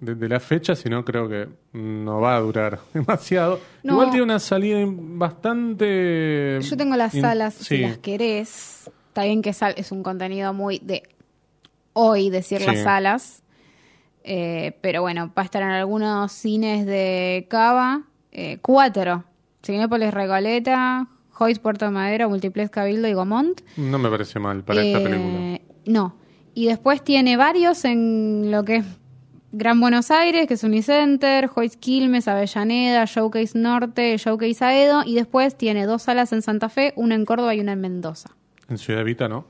[0.00, 3.60] de, de la fecha, sino creo que no va a durar demasiado.
[3.82, 3.94] No.
[3.94, 6.58] Igual tiene una salida bastante...
[6.62, 7.64] Yo tengo las salas, sí.
[7.64, 8.90] si las querés.
[9.08, 11.02] Está bien que sal- es un contenido muy de
[11.92, 12.66] hoy decir Sí.
[12.66, 13.42] las salas.
[14.24, 18.02] Eh, pero bueno, va a estar en algunos cines de Cava.
[18.32, 19.24] Eh, cuatro.
[19.64, 23.60] Cinépolis Recoleta, Hoyt Puerto Madero, Multiplex Cabildo y Gomont.
[23.76, 25.60] No me parece mal para esta Eh, película.
[25.86, 26.16] No.
[26.54, 28.84] Y después tiene varios en lo que es
[29.52, 35.02] Gran Buenos Aires, que es Unicenter, Hoyt Quilmes, Avellaneda, Showcase Norte, Showcase Aedo.
[35.06, 38.30] Y después tiene dos salas en Santa Fe, una en Córdoba y una en Mendoza.
[38.68, 39.46] En Ciudad Vita, ¿no?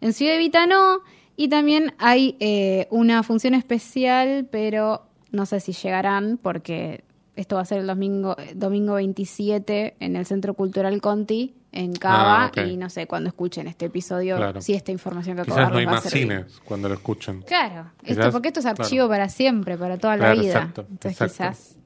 [0.00, 1.00] En Ciudad Evita no.
[1.36, 7.02] Y también hay eh, una función especial, pero no sé si llegarán porque
[7.36, 12.52] esto va a ser el domingo, domingo 27 en el Centro Cultural Conti, en Cava.
[12.56, 12.60] Ah.
[12.62, 14.60] Y no sé cuándo escuchen este episodio, Claro.
[14.60, 17.42] si esta información que de no hay más cines cuando lo escuchen.
[17.42, 18.82] Claro, esto, porque esto es claro.
[18.82, 20.44] archivo para siempre, para toda la vida.
[20.44, 21.34] exacto, Entonces exacto.
[21.34, 21.76] quizás...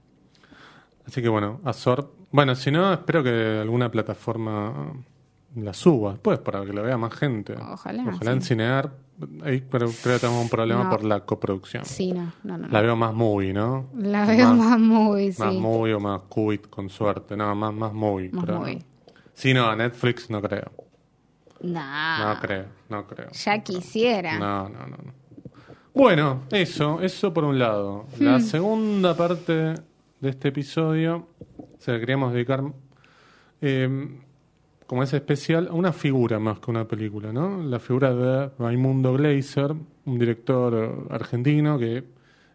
[1.06, 2.12] Así que bueno, Azor.
[2.30, 4.92] Bueno, si no, espero que alguna plataforma
[5.56, 7.54] la suba después para que lo vea más gente.
[7.54, 8.36] Ojalá, Ojalá sí.
[8.36, 8.92] en Cinear.
[9.42, 10.90] Ahí pero creo que tenemos un problema No.
[10.90, 11.84] por la coproducción.
[11.84, 12.66] Sí, no, no, no.
[12.66, 12.68] no.
[12.68, 13.88] La veo más movie, ¿no?
[13.96, 15.42] La veo más muy, sí.
[15.42, 17.36] Más movie o más cubit con suerte.
[17.36, 18.30] No, más, más movie.
[18.30, 18.76] Más movie.
[18.76, 18.84] No.
[19.34, 20.70] Sí, no, Netflix no creo.
[21.60, 23.30] Nah, No creo, no creo.
[23.32, 24.38] ya quisiera.
[24.38, 25.12] No, no, no, no.
[25.92, 28.06] Bueno, eso, eso por un lado.
[28.18, 28.24] Hmm.
[28.24, 29.52] La segunda parte
[30.20, 31.26] de este episodio
[31.78, 32.62] se la queríamos dedicar,
[33.60, 34.20] eh,
[34.88, 37.62] como es especial, a una figura más que una película, ¿no?
[37.62, 39.72] La figura de Raimundo Gleiser,
[40.06, 42.02] un director argentino que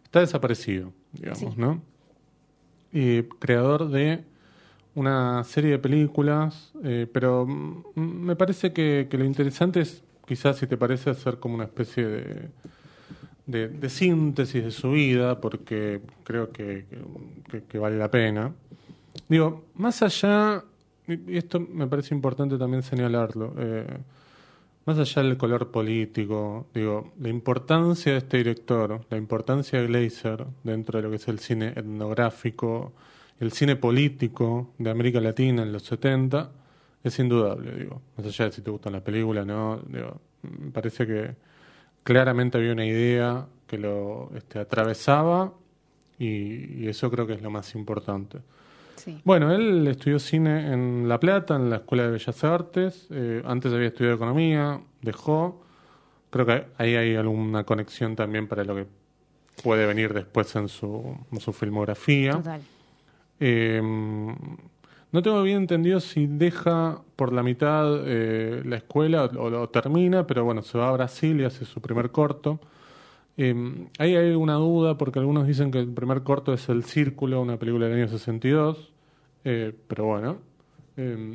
[0.04, 1.48] está desaparecido, digamos, Sí.
[1.56, 1.80] ¿no?
[2.92, 4.24] Y creador de
[4.94, 10.66] una serie de películas, eh, pero me parece que, que lo interesante es, quizás si
[10.66, 12.48] te parece, hacer como una especie de,
[13.46, 16.86] de, de síntesis de su vida, porque creo que,
[17.50, 18.52] que- que vale la pena.
[19.28, 20.64] Digo, más allá,
[21.06, 23.86] y esto me parece importante también señalarlo, eh,
[24.86, 30.46] más allá del color político, digo, la importancia de este director, la importancia de Glazer
[30.62, 32.92] dentro de lo que es el cine etnográfico,
[33.40, 36.50] el cine político de América Latina en los 70,
[37.02, 38.02] es indudable, digo.
[38.16, 39.80] Más allá de si te gustan las películas, ¿no?
[39.86, 41.34] Digo, me parece que
[42.02, 45.52] claramente había una idea que lo este, atravesaba
[46.18, 48.38] y eso creo que es lo más importante.
[49.04, 49.20] Sí.
[49.24, 53.06] Bueno, él estudió cine en La Plata, en la Escuela de Bellas Artes.
[53.10, 55.62] eh, antes había estudiado economía, dejó.
[56.30, 58.86] Creo que ahí hay alguna conexión también para lo que
[59.62, 62.32] puede venir después en su, en su filmografía.
[62.32, 62.60] Total.
[63.40, 63.80] Eh,
[65.14, 70.26] no tengo bien entendido si deja por la mitad eh, la escuela o lo termina,
[70.26, 72.58] pero bueno, se va a Brasil y hace su primer corto.
[73.36, 73.54] Eh,
[74.00, 77.60] ahí hay una duda porque algunos dicen que el primer corto es El Círculo, una
[77.60, 78.92] película del año 62,
[79.44, 80.38] eh, pero bueno,
[80.96, 81.34] eh,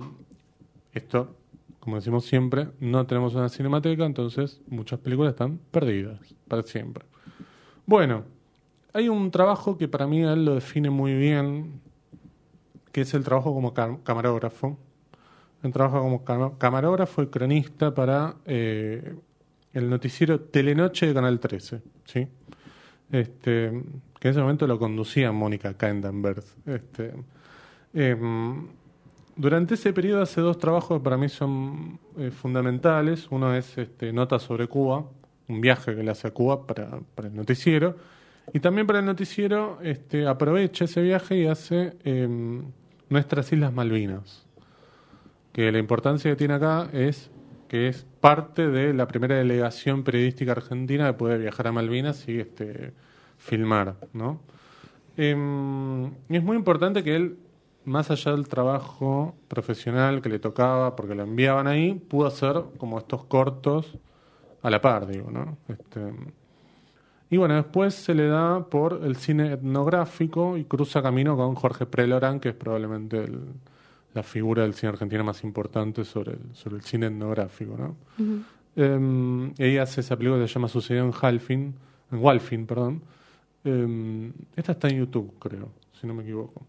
[0.94, 1.36] esto,
[1.80, 7.06] como decimos siempre, no tenemos una cinemateca, entonces muchas películas están perdidas para siempre.
[7.86, 8.24] Bueno,
[8.94, 11.82] hay un trabajo que para mí él lo define muy bien,
[12.92, 14.78] que es el trabajo como cam- camarógrafo.
[15.64, 19.16] Él trabaja como cam- camarógrafo y cronista para eh,
[19.74, 22.28] el noticiero Telenoche de Canal 13, ¿sí?
[23.12, 23.84] Este,
[24.20, 26.44] que en ese momento lo conducía Mónica Kendenberg.
[26.66, 27.14] Este,
[27.94, 28.68] em,
[29.36, 33.28] durante ese periodo hace dos trabajos que para mí son eh, fundamentales.
[33.32, 35.06] Uno es este, Notas sobre Cuba,
[35.48, 37.96] un viaje que le hace a Cuba para, para el noticiero.
[38.54, 42.64] Y también para el noticiero este, aprovecha ese viaje y hace em,
[43.10, 44.46] Nuestras Islas Malvinas.
[45.52, 47.32] Que la importancia que tiene acá es
[47.68, 52.40] que es parte de la primera delegación periodística argentina que puede viajar a Malvinas y
[52.40, 52.94] este,
[53.38, 54.42] filmar, ¿no?
[55.16, 57.38] Y es muy importante que él,
[57.90, 62.98] más allá del trabajo profesional que le tocaba, porque lo enviaban ahí, pudo hacer como
[63.00, 63.98] estos cortos
[64.62, 65.58] a la par, digo, ¿no?
[65.68, 66.14] Este,
[67.32, 71.86] y bueno, después se le da por el cine etnográfico y cruza camino con Jorge
[71.86, 73.42] Prelorán, que es probablemente el-
[74.14, 77.96] la figura del cine argentino más importante sobre el, sobre el cine etnográfico, ¿no?
[78.76, 81.76] Em, ella hace esa película que se llama Sucedió en Halfin,
[82.12, 83.02] en Walfin, perdón.
[83.64, 86.62] Em, esta está en YouTube, creo, si no me equivoco.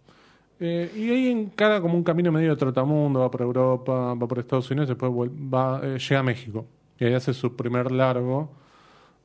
[0.63, 4.39] Eh, y ahí encara como un camino medio de trotamundo, va por Europa, va por
[4.39, 6.67] Estados Unidos, después va, eh, llega a México.
[6.99, 8.51] Y ahí hace su primer largo,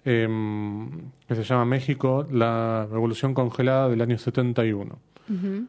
[0.06, 0.90] em,
[1.28, 4.98] que se llama México, la Revolución Congelada del año 71.
[5.30, 5.66] Ujú.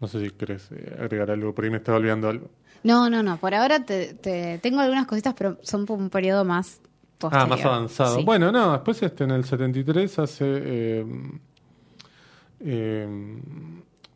[0.00, 2.48] No sé si querés eh, agregar algo, por ahí me estaba olvidando algo.
[2.82, 3.36] No, no, no.
[3.36, 6.80] Por ahora te, te- tengo algunas cositas, pero son por un periodo más
[7.18, 7.46] posterior.
[7.46, 8.16] Ah, más avanzado.
[8.16, 8.24] Sí.
[8.24, 11.04] Bueno, no, después este, en el 73 hace...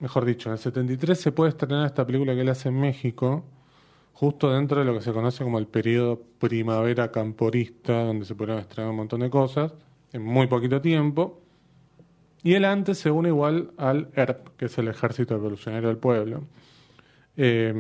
[0.01, 3.45] mejor dicho, en el 73 se puede estrenar esta película que él hace en México,
[4.13, 8.61] justo dentro de lo que se conoce como el periodo primavera camporista, donde se pudieron
[8.61, 9.73] estrenar un montón de cosas,
[10.13, 11.41] en muy poquito tiempo.
[12.43, 16.45] Y él antes se une igual al ERP, que es el Ejército Revolucionario del Pueblo.
[17.37, 17.75] Eh,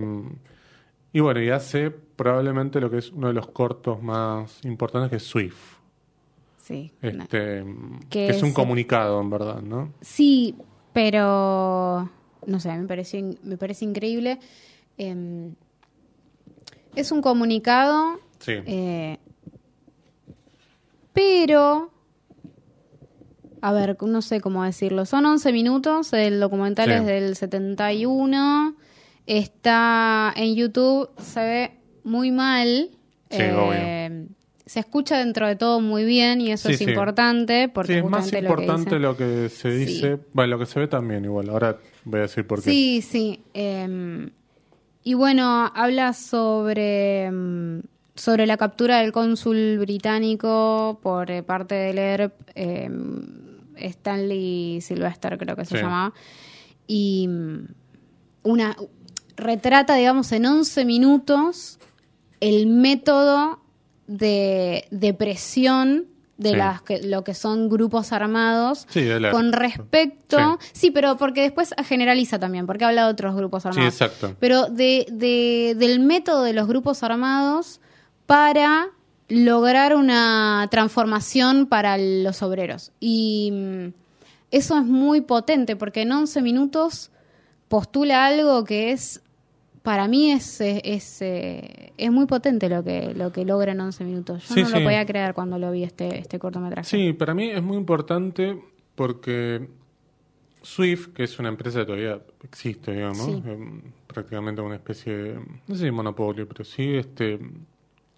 [1.12, 5.16] y bueno, y hace probablemente lo que es uno de los cortos más importantes, que
[5.16, 5.78] es Swift.
[6.58, 6.92] Sí.
[7.02, 7.64] Este,
[8.08, 9.92] Que que es un comunicado, en verdad, ¿no?
[10.00, 10.54] Sí,
[10.92, 12.10] pero
[12.46, 14.38] no sé, me pareció in- me parece increíble.
[14.98, 15.52] Eh,
[16.96, 18.52] es un comunicado, Sí.
[18.66, 19.18] eh,
[21.12, 21.90] pero
[23.62, 25.04] a ver, no sé cómo decirlo.
[25.04, 26.94] Son 11 minutos, el documental Sí.
[26.94, 28.74] es del 71.
[29.26, 31.70] Está en YouTube, se ve
[32.04, 32.88] muy mal.
[33.30, 34.09] Sí, eh,
[34.70, 36.84] Se escucha dentro de todo muy bien y eso Sí, es sí.
[36.90, 40.50] importante porque Sí, es más justamente lo que importante dicen- lo que se dice, bueno,
[40.52, 41.48] lo que se ve también igual.
[41.48, 42.70] Ahora voy a decir por qué.
[42.70, 43.40] Sí, sí.
[43.52, 44.30] eh,
[45.02, 47.80] y bueno, habla sobre, mm,
[48.14, 52.88] sobre la captura del cónsul británico por eh, parte del ERP, eh,
[53.74, 56.12] Stanley Sylvester creo que se llamaba,
[56.86, 57.28] y
[58.44, 58.76] una
[59.36, 61.80] retrata, digamos, en 11 minutos
[62.38, 63.58] el método
[64.10, 66.56] de, de presión de Sí.
[66.56, 70.58] las que, lo que son grupos armados Sí, la- con respecto...
[70.60, 70.68] Sí.
[70.72, 70.90] Sí.
[70.90, 73.92] pero porque después generaliza también, porque habla de otros grupos Sí, armados.
[73.94, 74.34] exacto.
[74.40, 77.80] Pero de, de- del método de los grupos armados
[78.26, 78.88] para
[79.28, 82.90] lograr una transformación para los obreros.
[83.00, 83.86] Y mm,
[84.50, 87.10] eso es muy potente, porque en 11 minutos
[87.68, 89.20] postula algo que es,
[89.82, 93.80] para mí es, es, es, eh, es muy potente lo que, lo que logra en
[93.80, 94.48] 11 minutos.
[94.48, 94.74] Yo Sí, no sí.
[94.74, 96.88] lo podía creer cuando lo vi este, este cortometraje.
[96.88, 98.60] Sí, para mí es muy importante
[98.94, 99.68] porque
[100.62, 103.42] Swift, que es una empresa que todavía existe, digamos, Sí.
[103.46, 105.34] em, prácticamente una especie de,
[105.66, 107.38] no sé si monopolio, pero sí este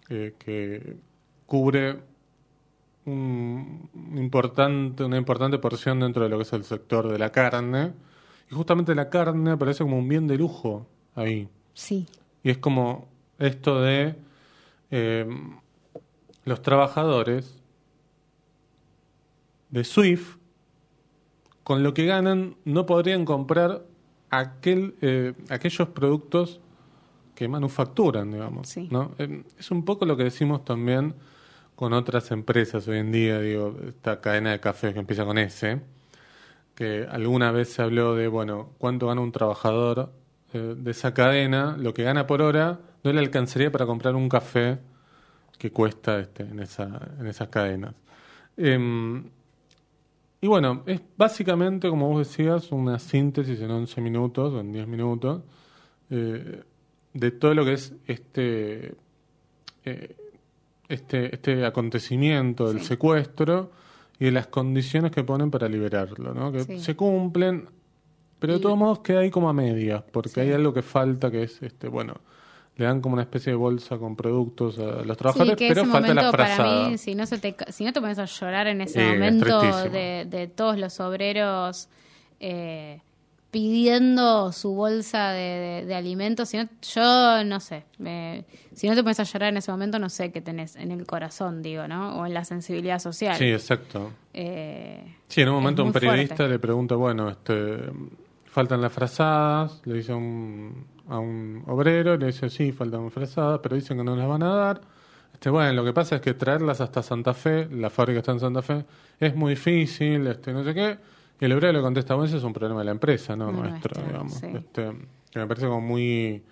[0.09, 0.97] eh, que
[1.45, 1.99] cubre
[3.05, 7.93] un importante, una importante porción dentro de lo que es el sector de la carne.
[8.51, 11.47] Y justamente la carne aparece como un bien de lujo ahí.
[11.73, 12.07] Sí,
[12.43, 13.07] Y es como
[13.39, 14.15] esto de
[14.91, 15.25] eh,
[16.45, 17.61] los trabajadores
[19.69, 20.37] de Swift
[21.63, 23.85] con lo que ganan no podrían comprar
[24.29, 26.59] aquel, eh, aquellos productos
[27.35, 28.67] que manufacturan, digamos.
[28.69, 28.87] Sí.
[28.91, 29.11] ¿no?
[29.17, 31.15] Eh, Es un poco lo que decimos también
[31.75, 35.81] con otras empresas hoy en día, digo, esta cadena de café que empieza con S,
[36.75, 40.11] que alguna vez se habló de, bueno, cuánto gana un trabajador
[40.53, 44.29] eh, de esa cadena, lo que gana por hora no le alcanzaría para comprar un
[44.29, 44.79] café
[45.57, 47.93] que cuesta este, en, esa, en esas cadenas.
[48.57, 49.23] Em,
[50.41, 54.87] y bueno, es básicamente, como vos decías, una síntesis en 11 minutos o en 10
[54.87, 55.41] minutos
[56.09, 56.61] eh,
[57.13, 58.93] de todo lo que es este,
[59.85, 60.15] eh,
[60.89, 62.87] este, este acontecimiento del Sí.
[62.87, 63.71] secuestro
[64.19, 66.51] y de las condiciones que ponen para liberarlo, ¿no?
[66.51, 66.79] que Sí.
[66.79, 67.67] se cumplen,
[68.43, 70.39] pero de todos modos queda ahí como a medias, porque Sí.
[70.41, 72.15] hay algo que falta que es, este bueno,
[72.75, 76.13] le dan como una especie de bolsa con productos a los trabajadores, Sí, pero falta
[76.13, 76.57] la frazada.
[76.57, 79.13] para mí, si no, se te, si no te pones a llorar en ese Eh,
[79.13, 81.87] momento de, de todos los obreros
[82.41, 82.99] eh,
[83.51, 88.95] pidiendo su bolsa de, de- de alimentos, si no, yo no sé, me- si no
[88.95, 91.87] te pones a llorar en ese momento, no sé qué tenés en el corazón, digo,
[91.87, 92.19] ¿no?
[92.19, 93.37] O en la sensibilidad social.
[93.37, 94.11] Sí, exacto.
[94.33, 96.51] Eh, Sí, en un momento un periodista fuerte.
[96.53, 97.53] le pregunta, bueno, este,
[98.53, 103.59] faltan las frazadas, le dice a un, a un obrero, le dice, sí, faltan frazadas,
[103.63, 104.81] pero dicen que no las van a dar.
[105.33, 108.39] Este, bueno, lo que pasa es que traerlas hasta Santa Fe, la fábrica está en
[108.39, 108.85] Santa Fe,
[109.19, 110.99] es muy difícil, este, no sé qué.
[111.41, 113.63] Y el obrero le contesta, bueno, ese es un problema de la empresa, no No
[113.63, 114.33] nuestro, digamos.
[114.35, 114.45] sí.
[114.53, 114.91] Este,
[115.31, 116.43] que me parece como muy,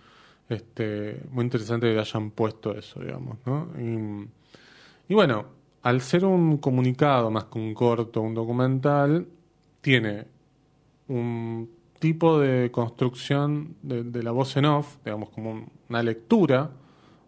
[0.49, 3.67] este, muy interesante que hayan puesto eso, digamos, ¿no?
[3.79, 4.27] Y,
[5.07, 5.45] y bueno,
[5.83, 9.27] al ser un comunicado más que un corto, un documental,
[9.81, 10.25] tiene
[11.07, 16.71] un tipo de construcción de, de la voz en off, digamos, como un- una lectura,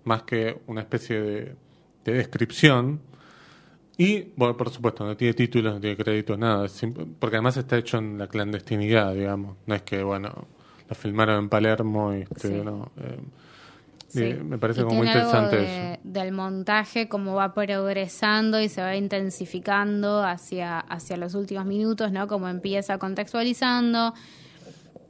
[0.03, 1.55] más que una especie de,
[2.03, 2.99] de descripción.
[3.97, 6.65] Y, bueno, por supuesto, no tiene títulos, no tiene créditos, nada,
[7.19, 9.55] porque además está hecho en la clandestinidad, digamos.
[9.67, 10.29] No es que, bueno,
[10.89, 12.62] lo filmaron en Palermo y, este, Sí.
[12.65, 13.19] no, eh,
[14.07, 14.23] Sí.
[14.23, 16.01] eh, me parece Y como muy algo interesante de- eso.
[16.03, 22.27] Del montaje, cómo va progresando y se va intensificando hacia, hacia los últimos minutos, ¿no?
[22.27, 24.13] Como empieza contextualizando.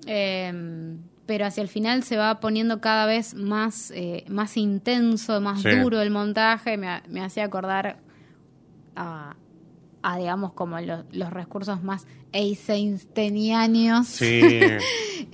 [0.08, 5.62] Eh, pero hacia el final se va poniendo cada vez más, eh, más intenso, más
[5.62, 5.70] Sí.
[5.70, 6.78] duro el montaje.
[6.78, 7.98] Me, me hacía acordar
[8.96, 9.36] a,
[10.04, 14.08] a, digamos, como lo- los recursos más eisensteinianos.
[14.08, 14.42] Sí,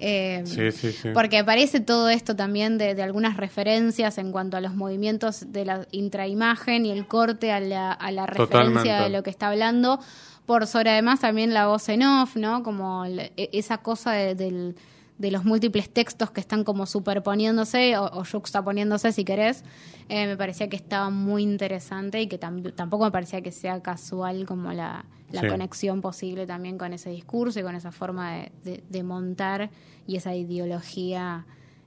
[0.02, 1.10] Eh, sí, sí, sí.
[1.14, 5.66] porque aparece todo esto también de, de algunas referencias en cuanto a los movimientos de
[5.66, 9.04] la intraimagen y el corte a la, a la referencia Totalmente.
[9.04, 10.00] de lo que está hablando.
[10.46, 12.64] Por sobre además también la voz en off, ¿no?
[12.64, 14.76] Como e- esa cosa de, del-
[15.20, 19.64] de los múltiples textos que están como superponiéndose o, o yuxtaponiéndose, si querés.
[20.08, 23.82] Eh, me parecía que estaba muy interesante y que tam- tampoco me parecía que sea
[23.84, 25.48] casual como la, la Sí.
[25.48, 29.70] conexión posible también con ese discurso y con esa forma de, de- de montar
[30.08, 31.46] y esa ideología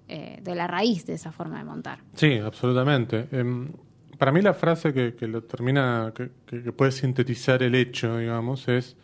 [0.09, 2.01] eh, de la raíz de esa forma de montar.
[2.15, 3.29] Sí, absolutamente.
[3.33, 3.73] Em,
[4.19, 8.19] para mí la frase que, que lo termina, que, que- que puede sintetizar el hecho,
[8.19, 8.95] digamos, es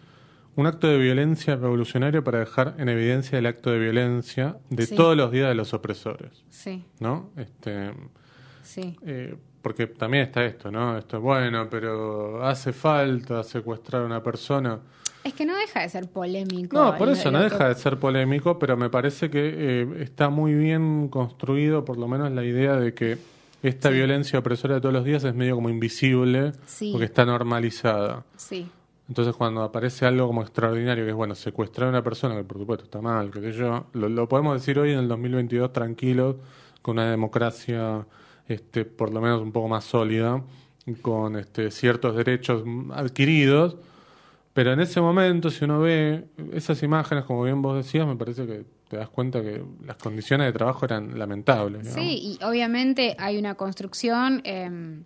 [0.58, 4.96] un acto de violencia revolucionario para dejar en evidencia el acto de violencia de Sí.
[4.96, 7.30] todos los días de los opresores, Sí, ¿no?
[7.36, 7.92] Este,
[8.62, 8.96] sí.
[9.06, 10.98] eh, porque también está esto, ¿no?
[10.98, 14.80] Esto es bueno, pero hace falta secuestrar a una persona.
[15.22, 16.76] Es que no deja de ser polémico.
[16.76, 19.86] No, por lo- eso no que- deja de ser polémico, pero me parece que eh,
[20.00, 23.18] está muy bien construido, por lo menos la idea de que
[23.62, 23.94] esta Sí.
[23.94, 26.90] violencia opresora de todos los días es medio como invisible, Sí.
[26.92, 28.24] porque está normalizada.
[28.36, 28.68] Sí,
[29.08, 32.58] Entonces cuando aparece algo como extraordinario, que es, bueno, secuestrar a una persona, que por
[32.58, 36.36] supuesto está mal, qué sé yo, lo, podemos decir hoy en el 2022 tranquilos,
[36.82, 38.06] con una democracia
[38.46, 40.42] este, por lo menos un poco más sólida,
[41.00, 43.76] con este, ciertos derechos adquiridos,
[44.52, 48.46] pero en ese momento, si uno ve esas imágenes, como bien vos decías, me parece
[48.46, 51.88] que te das cuenta que las condiciones de trabajo eran lamentables.
[51.94, 55.02] Sí, y obviamente hay una construcción eh,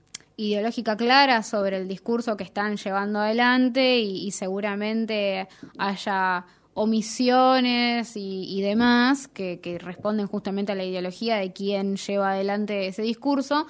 [0.49, 9.29] ideológica clara sobre el discurso que están llevando adelante y, seguramente haya omisiones y, demás
[9.29, 13.67] que, responden justamente a la ideología de quien lleva adelante ese discurso.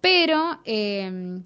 [0.00, 1.40] Pero eh,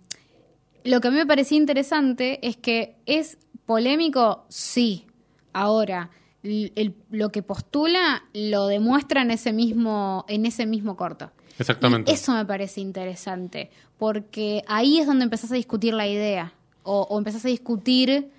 [0.84, 5.07] lo que a mí me parecía interesante es que es polémico, sí.
[5.53, 6.11] Ahora,
[6.42, 11.32] lo que postula lo demuestra en ese mismo, en ese mismo corto.
[11.61, 12.11] Exactamente.
[12.11, 17.06] Y eso me parece interesante, porque ahí es donde empezás a discutir la idea, o,
[17.08, 18.30] o empezás a discutir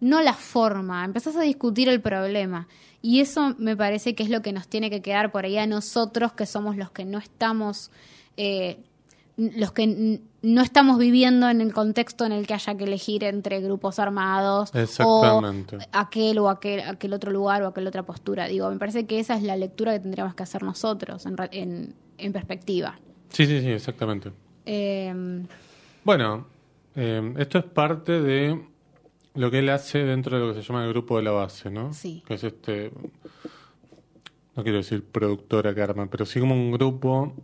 [0.00, 2.66] no la forma, empezás a discutir el problema.
[3.02, 5.66] Y eso me parece que es lo que nos tiene que quedar por ahí a
[5.66, 7.90] nosotros, que somos los que no estamos,
[8.36, 8.78] eh,
[9.36, 13.60] los que no estamos viviendo en el contexto en el que haya que elegir entre
[13.60, 14.70] grupos armados
[15.02, 15.42] o
[15.92, 18.46] aquel o aquel, aquel otro lugar o aquel otra postura.
[18.46, 22.32] Digo, me parece que esa es la lectura que tendríamos que hacer nosotros en, en
[22.32, 22.98] perspectiva.
[23.28, 24.30] Sí, sí, sí, exactamente.
[24.66, 25.44] Eh,
[26.04, 26.46] Bueno,
[26.96, 28.60] eh, esto es parte de
[29.34, 31.70] lo que él hace dentro de lo que se llama el grupo de la base,
[31.70, 31.92] ¿no?
[31.92, 32.22] Sí.
[32.26, 32.90] Que es este,
[34.56, 37.34] no quiero decir productora Karma, pero sí como un grupo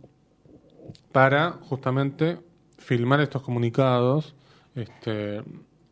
[1.11, 2.39] para justamente
[2.77, 4.35] filmar estos comunicados,
[4.75, 5.41] este,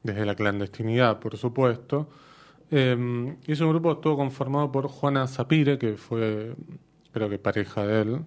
[0.04, 2.10] desde la clandestinidad, por supuesto.
[2.72, 6.56] Eh, y es un grupo estuvo conformado por Juana Zapire, que fue,
[7.14, 8.20] creo que pareja de él,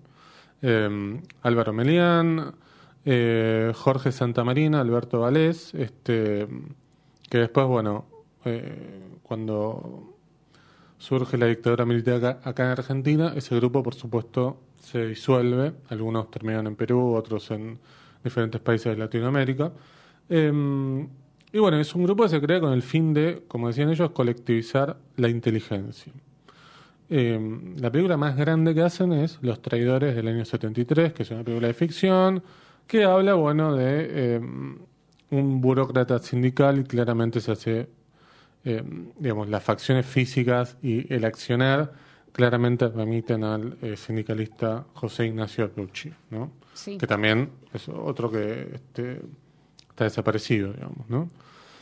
[0.63, 2.55] eh, Álvaro Melián,
[3.05, 6.47] eh, Jorge Santamarina, Alberto Valés, este,
[7.31, 8.07] que después, bueno,
[8.45, 10.15] eh, cuando
[10.99, 15.73] surge la dictadura militar acá, acá en Argentina, ese grupo, por supuesto, se disuelve.
[15.89, 17.79] Algunos terminan en Perú, otros en
[18.23, 19.73] diferentes países de Latinoamérica.
[20.29, 21.07] Eh,
[21.51, 24.11] y bueno, es un grupo que se crea con el fin de, como decían ellos,
[24.11, 26.13] colectivizar la inteligencia.
[27.11, 27.39] Eh,
[27.77, 31.43] la película más grande que hacen es Los Traidores del año 73, que es una
[31.43, 32.43] película de ficción,
[32.87, 34.41] que habla, bueno, de eh,
[35.31, 37.89] un burócrata sindical y claramente se hace,
[38.65, 38.83] eh,
[39.19, 41.93] digamos, las facciones físicas y el accionar
[42.33, 46.53] claramente remiten al eh, sindicalista José Ignacio Arrucci, ¿no?
[46.73, 49.21] sí, Que también es otro que este,
[49.91, 51.29] está desaparecido, digamos, ¿no?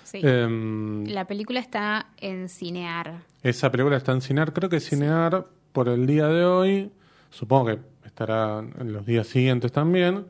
[0.06, 0.20] Sí.
[0.22, 3.22] Em, la película está en Cinear.
[3.42, 6.90] esa película está en Cinear, creo que Cinear por el día de hoy,
[7.30, 10.24] supongo que estará en los días siguientes también,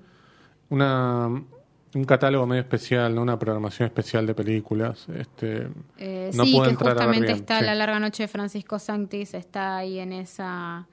[0.71, 3.23] una, un catálogo medio especial, ¿no?
[3.23, 5.07] una programación especial de películas.
[5.09, 5.69] Este,
[5.99, 7.65] Eh, no sí, puedo que entrar a ver justamente bien, está sí.
[7.65, 10.87] La Larga Noche de Francisco Sanctis, está ahí en esa,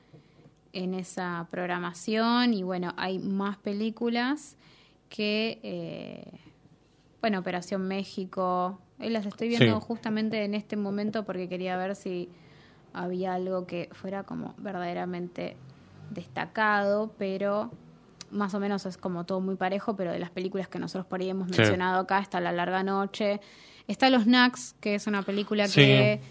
[0.71, 4.55] en esa programación y bueno, hay más películas
[5.09, 6.39] que, eh,
[7.24, 9.86] bueno, Operación México, eh, las estoy viendo Sí.
[9.88, 12.28] justamente en este momento porque quería ver si
[12.91, 15.55] había algo que fuera como verdaderamente
[16.09, 17.71] destacado, pero
[18.30, 21.21] más o menos es como todo muy parejo, pero de las películas que nosotros por
[21.21, 21.59] ahí hemos Sí.
[21.59, 23.39] mencionado acá está La Larga Noche,
[23.88, 25.80] está Los Knacks, que es una película Sí.
[25.80, 26.21] que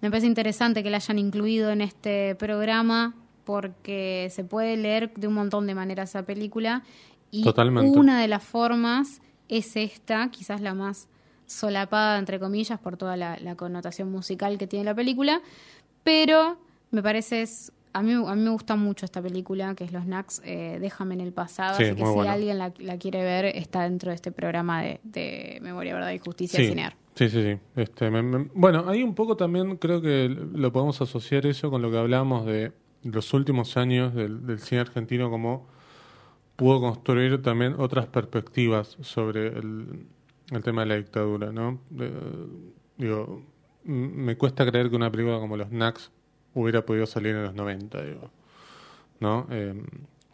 [0.00, 5.26] me parece interesante que la hayan incluido en este programa porque se puede leer de
[5.28, 6.84] un montón de maneras esa película
[7.30, 7.98] y Totalmente.
[7.98, 11.08] una de las formas es esta, quizás la más
[11.46, 15.40] solapada entre comillas por toda la, la connotación musical que tiene la película,
[16.04, 16.58] pero
[16.90, 20.04] me parece es a mí, a mí me gusta mucho esta película, que es Los
[20.04, 23.46] Knacks, eh, Déjame en el pasado, Sí, así que si alguien la, la quiere ver,
[23.46, 26.94] está dentro de este programa de, de Memoria, Verdad y Justicia Sí, Cinear.
[27.14, 27.42] sí, sí.
[27.42, 27.58] sí.
[27.76, 31.80] Este, me- me- bueno, ahí un poco también creo que lo podemos asociar eso con
[31.80, 32.72] lo que hablábamos de
[33.04, 35.66] los últimos años del, del cine argentino, como
[36.58, 40.06] pudo construir también otras perspectivas sobre el,
[40.50, 41.78] el tema de la dictadura, ¿no?
[41.88, 42.10] De-
[42.96, 43.44] digo,
[43.84, 46.10] me cuesta creer que una película como Los Knacks
[46.54, 48.30] hubiera podido salir en los 90, digo.
[49.20, 49.46] ¿No?
[49.50, 49.72] Eh,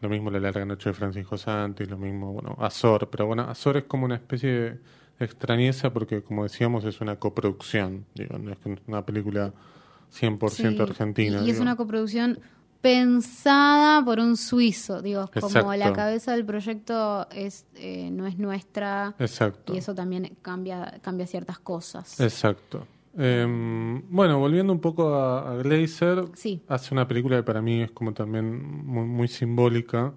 [0.01, 3.77] lo mismo La Larga Noche de Francisco Santos, lo mismo, bueno, Azor, pero bueno, Azor
[3.77, 4.79] es como una especie de
[5.21, 9.53] extrañeza porque, como decíamos, es una coproducción, digo, no es una película
[10.11, 11.41] 100% Sí, argentina.
[11.43, 11.63] Y, y es digo.
[11.63, 12.41] una coproducción
[12.85, 19.15] pensada por un suizo, digo, como la cabeza del proyecto es eh, no es nuestra
[19.19, 19.75] Exacto.
[19.75, 22.21] y eso también cambia cambia ciertas cosas.
[22.21, 22.87] Exacto.
[23.17, 23.47] Eh,
[24.11, 26.61] bueno, volviendo un poco a, a Glazer, Sí.
[26.69, 28.47] hace una película que para mí es como también
[28.87, 30.13] muy, muy simbólica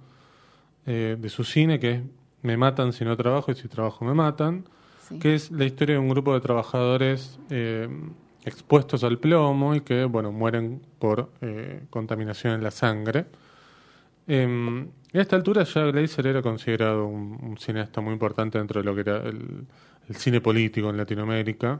[0.85, 2.01] eh, de su cine, que es
[2.43, 4.65] Me matan si no trabajo y si trabajo me matan,
[5.07, 5.19] Sí.
[5.19, 7.87] que es la historia de un grupo de trabajadores eh,
[8.47, 13.25] expuestos al plomo y que, bueno, mueren por eh, contaminación en la sangre.
[14.27, 18.95] Eh, a esta altura ya Glazer era considerado un, cineasta muy importante dentro de lo
[18.95, 19.65] que era el,
[20.09, 21.79] el cine político en Latinoamérica.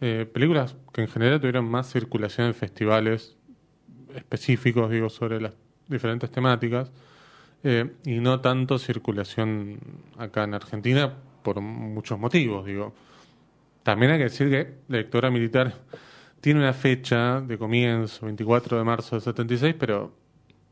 [0.00, 3.36] Eh, películas que en general tuvieron más circulación en festivales
[4.14, 5.54] específicos, digo, sobre las
[5.88, 6.90] diferentes temáticas,
[7.62, 9.78] eh, y no tanto circulación
[10.18, 12.92] acá en Argentina por muchos motivos, digo.
[13.86, 15.72] También hay que decir que la dictadura militar
[16.40, 20.12] tiene una fecha de comienzo, 24 de marzo del 76, pero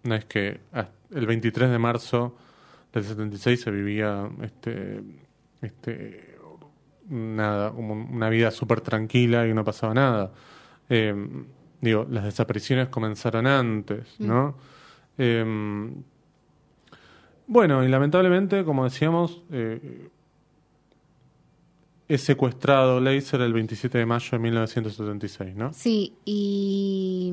[0.03, 0.59] no es que
[1.13, 2.37] el 23 de marzo
[2.93, 5.01] del 76 se vivía este,
[5.63, 6.39] este,
[7.09, 10.33] nada, como una vida súper tranquila y no pasaba nada.
[10.89, 11.15] Eh,
[11.81, 14.57] digo, las desapariciones comenzaron antes, ¿no?
[15.19, 15.93] Eh,
[17.47, 20.09] bueno, y lamentablemente, como decíamos, eh,
[22.09, 25.73] es secuestrado Laser el 27 de mayo de 1976, ¿no?
[25.73, 27.33] Sí, y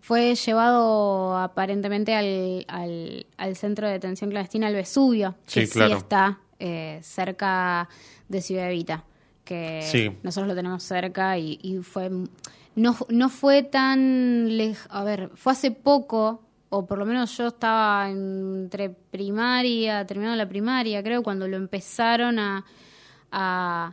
[0.00, 5.96] fue llevado aparentemente al, al, al centro de detención clandestina, el Vesubio, que Sí, claro.
[5.96, 7.88] sí está eh, cerca
[8.28, 9.04] de Ciudad Evita,
[9.44, 10.10] que Sí.
[10.22, 12.10] nosotros lo tenemos cerca y, y fue
[12.76, 17.48] no, no fue tan lej- a ver, fue hace poco, o por lo menos yo
[17.48, 22.64] estaba entre primaria, terminando la primaria, creo, cuando lo empezaron a,
[23.32, 23.92] a,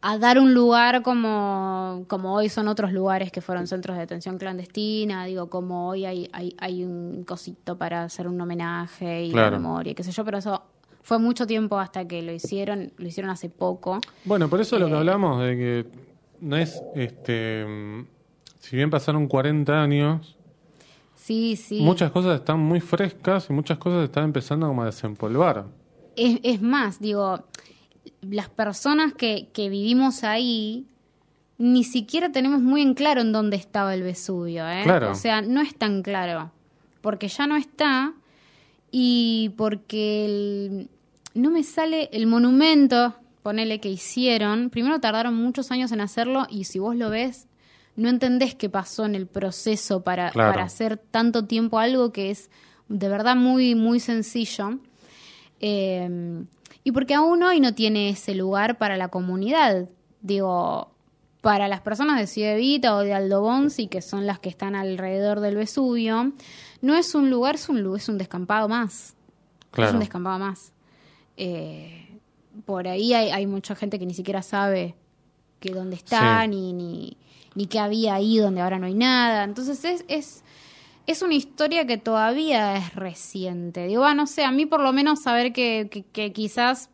[0.00, 4.38] a dar un lugar como, como hoy son otros lugares que fueron centros de detención
[4.38, 9.50] clandestina, digo, como hoy hay, hay, hay un cosito para hacer un homenaje y Claro.
[9.52, 10.62] la memoria, qué sé yo, pero eso
[11.02, 13.98] fue mucho tiempo hasta que lo hicieron, lo hicieron hace poco.
[14.24, 14.80] Bueno, por eso Eh.
[14.80, 15.86] lo que hablamos de que
[16.40, 17.66] no es, este,
[18.60, 20.36] si bien pasaron 40 años,
[21.14, 21.80] Sí, sí.
[21.82, 25.64] muchas cosas están muy frescas y muchas cosas están empezando como a desempolvar.
[26.16, 27.40] Es, es más, digo,
[28.20, 30.86] las personas que, que vivimos ahí
[31.58, 34.82] ni siquiera tenemos muy en claro en dónde estaba el Vesubio, ¿eh?
[34.84, 35.10] Claro.
[35.10, 36.52] O sea, no es tan claro,
[37.00, 38.14] porque ya no está
[38.92, 40.88] y porque el-
[41.34, 46.64] no me sale el monumento, ponele que hicieron, primero tardaron muchos años en hacerlo y
[46.64, 47.46] si vos lo ves,
[47.96, 50.52] no entendés qué pasó en el proceso para, Claro.
[50.52, 52.50] para hacer tanto tiempo algo que es
[52.88, 54.78] de verdad muy, muy sencillo.
[55.60, 56.44] Eh,
[56.88, 59.88] y porque aún hoy no tiene ese lugar para la comunidad.
[60.22, 60.90] Digo,
[61.42, 64.74] para las personas de Ciudad Evita o de Aldo Bonzi, que son las que están
[64.74, 66.32] alrededor del Vesubio,
[66.80, 69.10] no es un lugar, es un, es un descampado más.
[69.10, 69.14] Es
[69.72, 69.92] Claro.
[69.92, 70.72] un descampado más.
[71.36, 72.08] Eh,
[72.64, 74.94] por ahí hay, hay mucha gente que ni siquiera sabe
[75.60, 76.48] que dónde está, Sí.
[76.48, 77.16] ni, ni,
[77.54, 79.44] ni qué había ahí donde ahora no hay nada.
[79.44, 80.42] Entonces es, es,
[81.08, 83.86] es una historia que todavía es reciente.
[83.86, 86.90] Digo, ah, no sé, a mí por lo menos saber que, que, quizás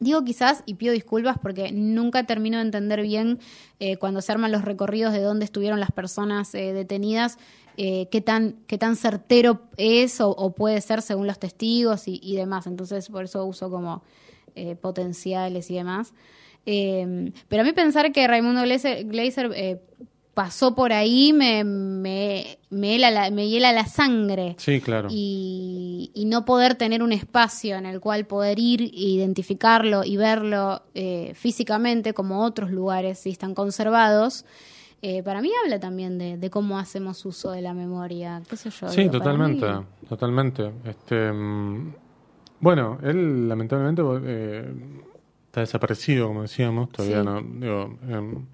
[0.00, 3.38] Digo quizás y pido disculpas porque nunca termino de entender bien
[3.80, 7.38] eh, cuando se arman los recorridos de dónde estuvieron las personas eh, detenidas,
[7.76, 12.66] eh, qué, tan, qué tan certero es o, puede ser según los testigos y, demás.
[12.66, 14.02] Entonces por eso uso como
[14.80, 16.12] potenciales y demás.
[16.64, 19.80] Pero a mí pensar que Raimundo Gleiser, eh,
[20.34, 25.08] pasó por ahí me, me, me, hela la, me hiela la sangre Sí, claro.
[25.10, 30.16] y, y no poder tener un espacio en el cual poder ir, e identificarlo y
[30.16, 34.44] verlo eh, físicamente como otros lugares si están conservados,
[35.02, 38.70] eh, para mí habla también de, de cómo hacemos uso de la memoria, qué sé
[38.70, 38.88] yo.
[38.88, 39.66] Sí, digo, totalmente,
[40.08, 40.72] totalmente.
[40.84, 41.94] Este, mm,
[42.60, 44.74] bueno, él lamentablemente eh,
[45.46, 47.24] está desaparecido, como decíamos, todavía Sí.
[47.26, 48.46] no, digo, em,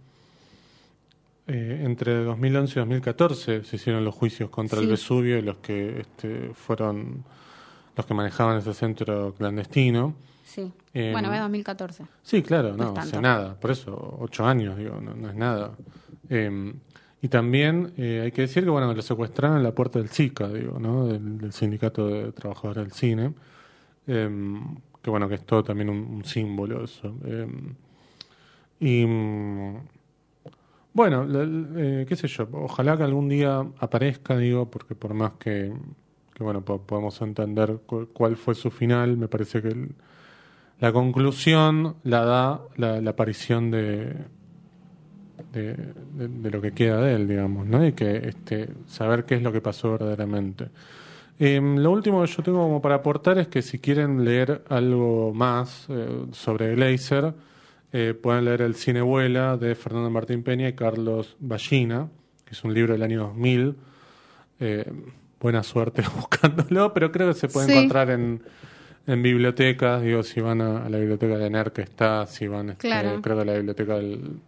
[1.51, 4.87] eh, entre 2011 y 2014 se hicieron los juicios contra el.
[4.89, 7.25] Vesubio y los que este, fueron
[7.97, 10.15] los que manejaban ese centro clandestino.
[10.45, 10.73] Sí.
[10.95, 12.05] Em, bueno, es 2014.
[12.23, 15.35] Sí, claro, No no, o sea, nada, por eso, ocho años, digo, no, no es
[15.37, 15.73] nada.
[16.29, 16.73] Eh,
[17.23, 20.49] y también eh, hay que decir que, bueno, lo secuestraron en la puerta del SICA,
[20.49, 21.07] digo, ¿no?
[21.07, 23.33] Del, del Sindicato de Trabajadores del Cine,
[24.07, 24.31] eh,
[25.03, 27.15] que, bueno, que es todo también un, un símbolo eso.
[27.25, 27.47] eh.
[28.81, 29.77] y, mm,
[30.93, 31.27] bueno,
[31.77, 35.73] eh, qué sé yo, ojalá que algún día aparezca, digo, porque por más que,
[36.35, 39.89] que bueno, po- podamos entender cu- cuál fue su final, me parece que
[40.81, 44.15] la conclusión la da la, aparición de,
[45.53, 45.75] de,
[46.15, 47.85] de- de lo que queda de él, digamos, ¿no?
[47.87, 50.69] Y que este, saber qué es lo que pasó verdaderamente.
[51.39, 55.33] Em, lo último que yo tengo como para aportar es que si quieren leer algo
[55.35, 57.33] más eh, sobre Gleiser,
[57.93, 62.09] eh, pueden leer El Cinebuela de Fernando Martín Peña y Carlos Ballina,
[62.45, 63.77] que es un libro del año 2000.
[64.61, 64.93] Eh,
[65.41, 67.73] buena suerte buscándolo, pero creo que se puede Sí.
[67.73, 68.43] encontrar en,
[69.07, 70.03] en bibliotecas.
[70.03, 73.21] Digo, si van a, a la biblioteca de NER que está, si van, este, Claro.
[73.23, 74.39] creo que a la biblioteca del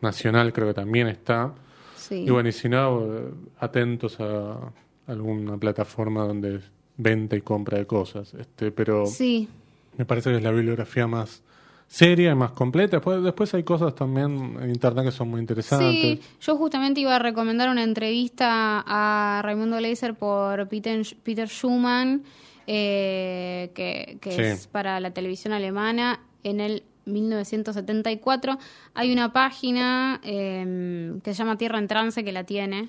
[0.00, 1.52] Nacional creo que también está.
[1.96, 2.24] Sí.
[2.26, 4.58] Y bueno, y si no, eh, atentos a
[5.06, 6.60] alguna plataforma donde
[6.98, 8.34] venta y compra de cosas.
[8.34, 9.48] Este, pero sí.
[9.96, 11.42] me parece que es la bibliografía más
[11.88, 12.96] seria y más completa.
[12.96, 15.88] Después, después hay cosas también en internet que son muy interesantes.
[16.00, 22.22] Sí, yo justamente iba a recomendar una entrevista a Raimundo Gleiser por Peter, Peter Schumann,
[22.66, 24.42] eh, que, que Sí.
[24.42, 28.58] es para la televisión alemana en el 1974.
[28.94, 32.88] Hay una página eh, que se llama Tierra en Trance que la tiene.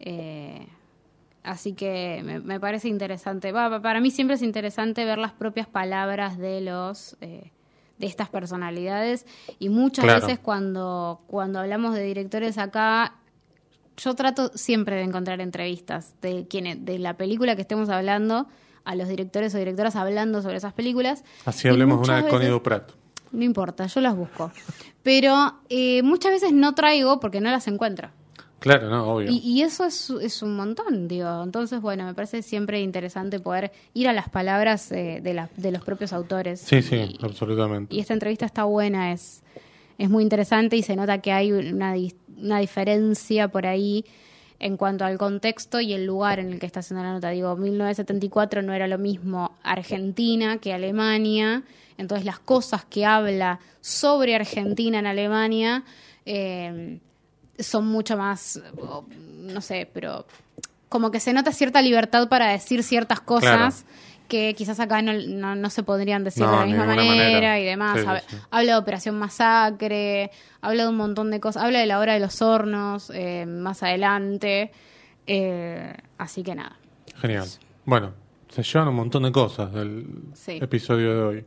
[0.00, 0.66] eh,
[1.44, 3.52] así que me, me parece interesante.
[3.52, 7.50] Para mí siempre es interesante ver las propias palabras de los eh,
[7.98, 9.26] de estas personalidades
[9.58, 10.20] y muchas Claro.
[10.26, 13.14] veces cuando cuando hablamos de directores acá
[13.96, 18.48] yo trato siempre de encontrar entrevistas de quienes de la película que estemos hablando
[18.84, 21.24] a los directores o directoras hablando sobre esas películas.
[21.44, 22.90] Así hablemos una de Connie Duprat.
[23.32, 24.50] No importa, yo las busco.
[25.02, 28.10] Pero eh, muchas veces no traigo porque no las encuentro.
[28.64, 29.30] Claro, no, obvio.
[29.30, 31.42] Y, y eso es, es un montón, digo.
[31.42, 35.70] Entonces, bueno, me parece siempre interesante poder ir a las palabras eh, de, la- de
[35.70, 36.60] los propios autores.
[36.60, 37.94] sí, sí, Y- absolutamente.
[37.94, 39.42] y esta entrevista está buena, es,
[39.98, 41.94] es muy interesante y se nota que hay una,
[42.38, 44.06] una diferencia por ahí
[44.60, 47.28] en cuanto al contexto y el lugar en el que está haciendo la nota.
[47.28, 51.64] Digo, 1974 no era lo mismo Argentina que Alemania,
[51.98, 55.84] entonces las cosas que habla sobre Argentina en Alemania
[56.24, 56.98] eh,
[57.58, 58.60] son mucho más,
[59.18, 60.26] no sé, pero
[60.88, 63.84] como que se nota cierta libertad para decir ciertas cosas
[64.28, 67.60] que quizás acá no, no- no se podrían decir No, de la misma manera, manera.
[67.60, 67.94] y demás.
[67.98, 68.36] Sí, sí, Hab- sí.
[68.50, 70.30] Habla de Operación Masacre,
[70.62, 73.82] habla de un montón de cosas, habla de la hora de los hornos eh, más
[73.82, 74.70] adelante.
[75.26, 76.76] eh, así que nada.
[77.16, 77.48] Genial.
[77.84, 78.12] Bueno,
[78.48, 80.06] se llevan un montón de cosas del
[80.60, 81.44] episodio de hoy.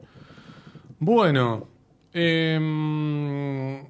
[0.99, 1.67] Bueno,
[2.13, 3.83] em,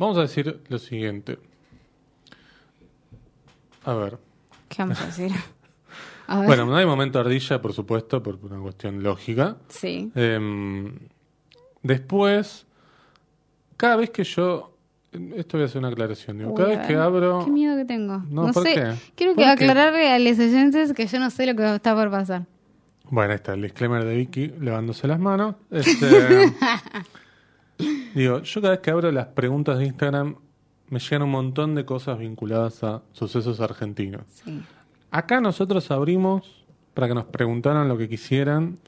[0.00, 1.38] vamos a decir lo siguiente.
[3.84, 4.18] A ver.
[4.68, 5.30] ¿Qué vamos a decir?
[6.26, 6.46] A ver.
[6.46, 9.56] Bueno, no hay momento ardilla, por supuesto, por una cuestión lógica.
[9.68, 10.12] sí.
[10.14, 10.94] Em,
[11.82, 12.66] después,
[13.76, 14.76] cada vez que yo...
[15.34, 16.38] Esto voy a hacer una aclaración.
[16.38, 17.44] Digo, cada Uy, vez que abro...
[17.44, 18.18] Qué miedo que tengo.
[18.30, 18.74] No, No, ¿por sé.
[18.74, 18.94] qué?
[19.16, 19.64] Quiero que ¿Por qué?
[19.64, 22.46] aclararle a los oyentes que yo no sé lo que está por pasar.
[23.10, 25.56] Bueno, ahí está el disclaimer de Vicky levándose las manos.
[25.72, 26.52] Este,
[28.14, 30.36] digo, yo cada vez que abro las preguntas de Instagram
[30.88, 34.22] me llegan un montón de cosas vinculadas a sucesos argentinos.
[34.44, 34.60] Sí.
[35.10, 36.64] Acá nosotros abrimos
[36.94, 38.78] para que nos preguntaran lo que quisieran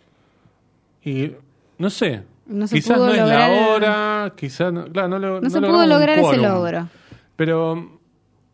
[1.05, 1.33] y
[1.79, 5.19] no sé, No se quizás pudo no es la el- hora, quizás no, claro, no,
[5.19, 6.89] lo- No, se pudo lograr ese logro.
[7.37, 7.99] Pero,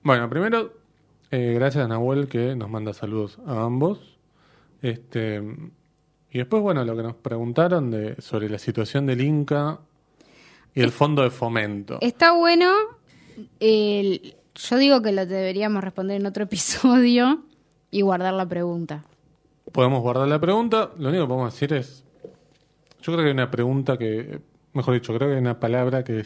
[0.02, 0.72] bueno, primero,
[1.30, 4.16] eh, gracias a Nahuel que nos manda saludos a ambos.
[4.82, 5.42] Este,
[6.30, 9.80] y después, bueno, lo que nos preguntaron de, sobre la situación del Inca
[10.78, 11.98] y el fondo de fomento.
[12.00, 12.70] Está bueno.
[13.60, 17.42] el- yo digo que lo deberíamos responder en otro episodio
[17.90, 19.04] y guardar la pregunta.
[19.72, 20.90] Podemos guardar la pregunta.
[20.98, 22.04] Lo único que podemos decir es,
[23.02, 24.40] yo creo que hay una pregunta que,
[24.72, 26.24] mejor dicho, creo que hay una palabra que,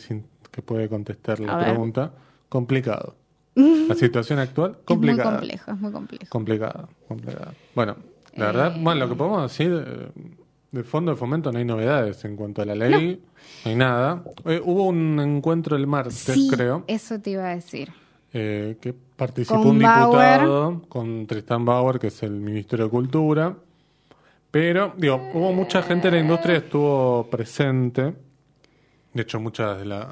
[0.51, 1.67] que puede contestar la A ver.
[1.67, 2.13] pregunta.
[2.49, 3.17] Complicado.
[3.55, 5.23] La situación actual, complicada.
[5.23, 6.27] Es muy complejo, es muy complejo.
[6.31, 7.53] Complicada, complicada.
[7.75, 7.97] Bueno,
[8.37, 8.47] la Eh.
[8.47, 10.09] verdad, bueno, lo que podemos decir, eh,
[10.73, 13.23] del fondo de fomento no hay novedades en cuanto a la ley,
[13.65, 14.25] no, hay nada.
[14.47, 17.91] Eh, hubo un encuentro el martes, Sí, creo, eso te iba a decir.
[18.33, 20.41] eh, que participó Con un Bauer.
[20.41, 23.55] diputado con Tristan Bauer, que es el Ministerio de Cultura.
[24.51, 28.15] Pero, digo, hubo mucha gente de la industria que estuvo presente.
[29.15, 30.09] De hecho, mucha de la,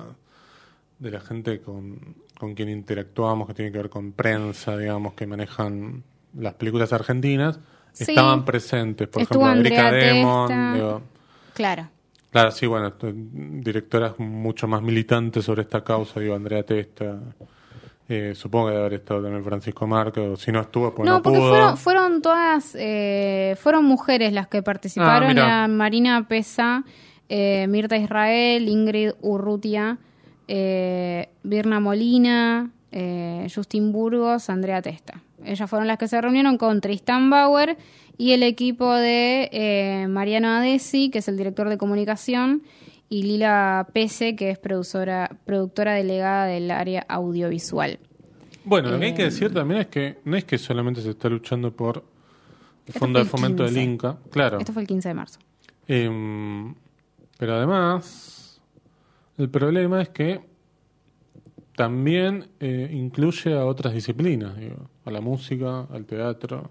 [0.98, 1.98] de la gente con,
[2.38, 6.02] con quien interactuamos, que tiene que ver con prensa, digamos, que manejan
[6.38, 7.58] las películas argentinas,
[8.04, 8.12] Sí.
[8.12, 9.08] estaban presentes.
[9.08, 10.48] Por Estuvo ejemplo, Erika Andrea Demon.
[10.48, 10.72] Testa.
[10.74, 11.02] digo,
[11.54, 11.88] Claro.
[12.30, 17.18] Claro, sí, bueno, directoras mucho más militantes sobre esta causa, digo, Andrea Testa.
[18.08, 20.36] eh, supongo que debe haber estado también Francisco Marco.
[20.36, 21.48] Si no estuvo, pues no, no, porque pudo.
[21.50, 25.38] fueron, fueron todas, eh, fueron mujeres las que participaron.
[25.38, 26.84] Ah, Marina Pesa,
[27.28, 29.98] eh, Mirta Israel, Ingrid Urrutia,
[30.48, 35.20] eh, Birna Molina, eh, Justin Burgos, Andrea Testa.
[35.44, 37.76] Ellas fueron las que se reunieron con Tristan Bauer
[38.18, 42.62] y el equipo de eh, Mariano Adesi, que es el director de comunicación,
[43.08, 47.98] y Lila Pese, que es productora, productora delegada del área audiovisual.
[48.64, 51.10] Bueno, lo que hay Eh, que decir también es que no es que solamente se
[51.10, 52.04] está luchando por
[52.86, 53.90] el Fondo de Fomento del 15.
[53.90, 54.18] Inca.
[54.30, 54.58] Claro.
[54.58, 55.38] Esto fue el 15 de marzo.
[55.88, 56.74] Em,
[57.38, 58.60] pero además,
[59.38, 60.40] el problema es que
[61.84, 66.70] también eh, incluye a otras disciplinas, digo, a la música, al teatro.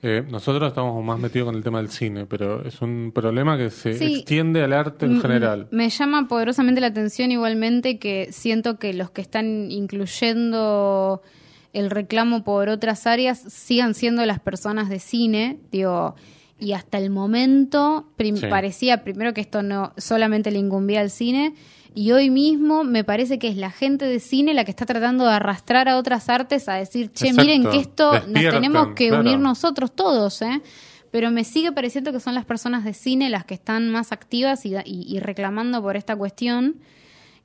[0.00, 3.68] Eh, nosotros estamos más metidos con el tema del cine, pero es un problema que
[3.70, 4.14] se Sí.
[4.14, 5.66] extiende al arte en general.
[5.72, 11.20] Me llama poderosamente la atención igualmente que siento que los que están incluyendo
[11.72, 16.14] el reclamo por otras áreas sigan siendo las personas de cine, digo,
[16.60, 18.46] y hasta el momento prim- Sí.
[18.48, 21.54] parecía primero que esto no solamente le incumbía al cine
[22.00, 25.24] y hoy mismo me parece que es la gente de cine la que está tratando
[25.24, 27.42] de arrastrar a otras artes a decir, che, Exacto.
[27.42, 29.22] miren que esto nos tenemos que claro.
[29.22, 30.60] unir nosotros todos, ¿eh?
[31.10, 34.64] Pero me sigue pareciendo que son las personas de cine las que están más activas
[34.66, 36.76] y, y- y reclamando por esta cuestión.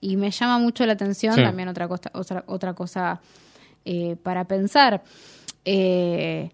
[0.02, 1.42] Y me llama mucho la atención Sí.
[1.42, 3.22] también otra cosa, otra, otra cosa
[3.86, 5.02] eh, para pensar.
[5.66, 6.52] Eh,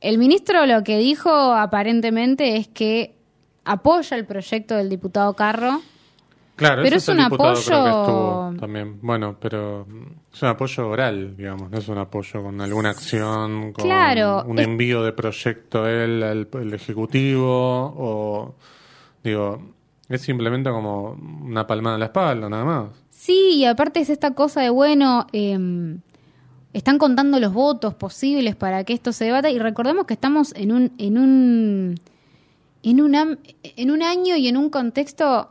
[0.00, 3.16] el ministro lo que dijo aparentemente es que
[3.64, 5.82] apoya el proyecto del diputado Carro.
[6.56, 8.98] Claro, Pero es un diputado, apoyo- también.
[9.02, 9.86] Bueno, pero
[10.32, 14.58] es un apoyo oral, digamos, no es un apoyo con alguna acción, con Claro, un
[14.60, 18.54] es- envío de proyecto él al al ejecutivo o
[19.24, 19.60] digo,
[20.08, 22.86] es simplemente como una palmada en la espalda, nada más.
[23.10, 25.98] Sí, y aparte es esta cosa de, bueno, em,
[26.72, 30.70] están contando los votos posibles para que esto se debata y recordemos que estamos en
[30.72, 31.94] un en un
[32.84, 35.48] en un en un año y en un contexto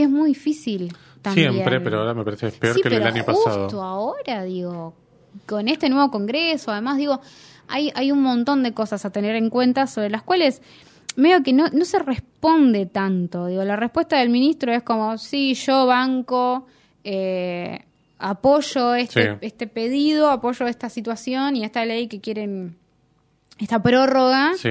[0.00, 0.92] que es muy difícil
[1.22, 1.52] también.
[1.52, 3.82] Siempre, pero ahora me parece que es peor Sí, que el año justo pasado.
[3.82, 4.94] ahora, digo,
[5.46, 7.20] con este nuevo Congreso, además, digo,
[7.68, 10.62] hay, hay un montón de cosas a tener en cuenta sobre las cuales
[11.16, 13.46] medio que no, no se responde tanto.
[13.46, 16.66] Digo, la respuesta del ministro es como, sí, yo banco,
[17.04, 17.84] eh,
[18.18, 19.38] apoyo este, Sí.
[19.42, 22.76] este pedido, apoyo esta situación y esta ley que quieren,
[23.58, 24.52] esta prórroga.
[24.56, 24.70] Sí,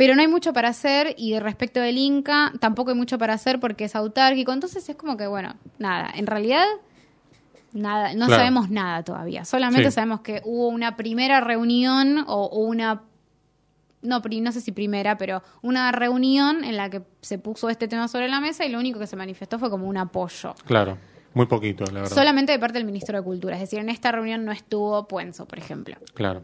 [0.00, 3.60] Pero no hay mucho para hacer y respecto del Inca tampoco hay mucho para hacer
[3.60, 4.50] porque es autárquico.
[4.50, 6.64] Entonces es como que, bueno, nada, en realidad
[7.72, 8.40] nada, no Claro.
[8.40, 9.44] sabemos nada todavía.
[9.44, 9.96] Solamente Sí.
[9.96, 13.02] sabemos que hubo una primera reunión o, o una,
[14.02, 17.86] no, pri- no sé si primera, pero una reunión en la que se puso este
[17.86, 20.54] tema sobre la mesa y lo único que se manifestó fue como un apoyo.
[20.64, 20.96] claro.
[21.32, 22.16] Muy poquito, la verdad.
[22.16, 23.54] Solamente de parte del ministro de Cultura.
[23.54, 25.94] Es decir, en esta reunión no estuvo Puenzo, por ejemplo.
[26.12, 26.42] Claro.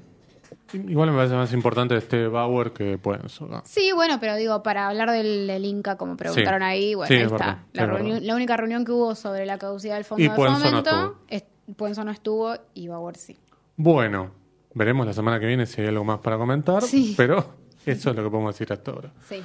[0.72, 3.46] Igual me parece más importante este Bauer que Puenzo.
[3.46, 3.62] ¿no?
[3.64, 6.64] Sí, bueno, pero digo, para hablar del, del Inca, como preguntaron Sí.
[6.66, 7.38] ahí, bueno, Sí, ahí es está.
[7.46, 8.26] verdad, la, es reunión- verdad.
[8.26, 11.18] la única reunión que hubo sobre la caducidad del fondo Y de Puenzo no fomento,
[11.28, 11.44] es-
[11.76, 13.36] Puenzo no estuvo y Bauer sí.
[13.76, 14.30] Bueno,
[14.74, 17.14] veremos la semana que viene si hay algo más para comentar, Sí.
[17.16, 17.54] pero
[17.86, 19.12] eso es lo que podemos decir hasta ahora.
[19.28, 19.42] Sí.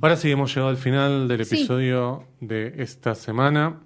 [0.00, 3.80] Ahora sí, hemos llegado al final del episodio de esta semana.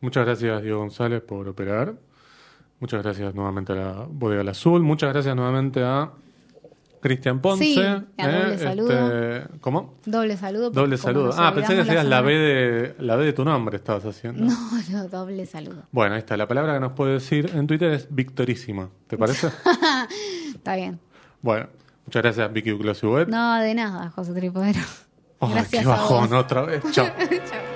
[0.00, 1.94] Muchas gracias, Diego González, por operar.
[2.80, 4.82] Muchas gracias nuevamente a la Bodega del Azul.
[4.82, 6.10] Muchas gracias nuevamente a
[7.02, 7.64] Cristian Ponce.
[7.64, 8.90] Sí, a doble saludo.
[8.92, 9.98] este, ¿Cómo?
[10.06, 10.70] Doble saludo.
[10.70, 11.34] Doble saludo.
[11.36, 14.44] Ah, pensé que hacías la B, de, la B de tu nombre, estabas haciendo.
[14.44, 14.56] No,
[14.90, 15.82] no, doble saludo.
[15.90, 16.36] Bueno, ahí está.
[16.36, 18.88] La palabra que nos puede decir en Twitter es victorísima.
[19.08, 19.48] ¿Te parece?
[20.54, 21.00] Está bien.
[21.42, 21.66] bueno,
[22.06, 23.28] muchas gracias, Vicky Uclosibet.
[23.28, 24.80] No, de nada, José Tripodero.
[25.40, 26.38] Ay, Gracias qué a bajón vos.
[26.38, 26.82] otra vez.
[26.92, 27.06] Chao.
[27.28, 27.71] Chao.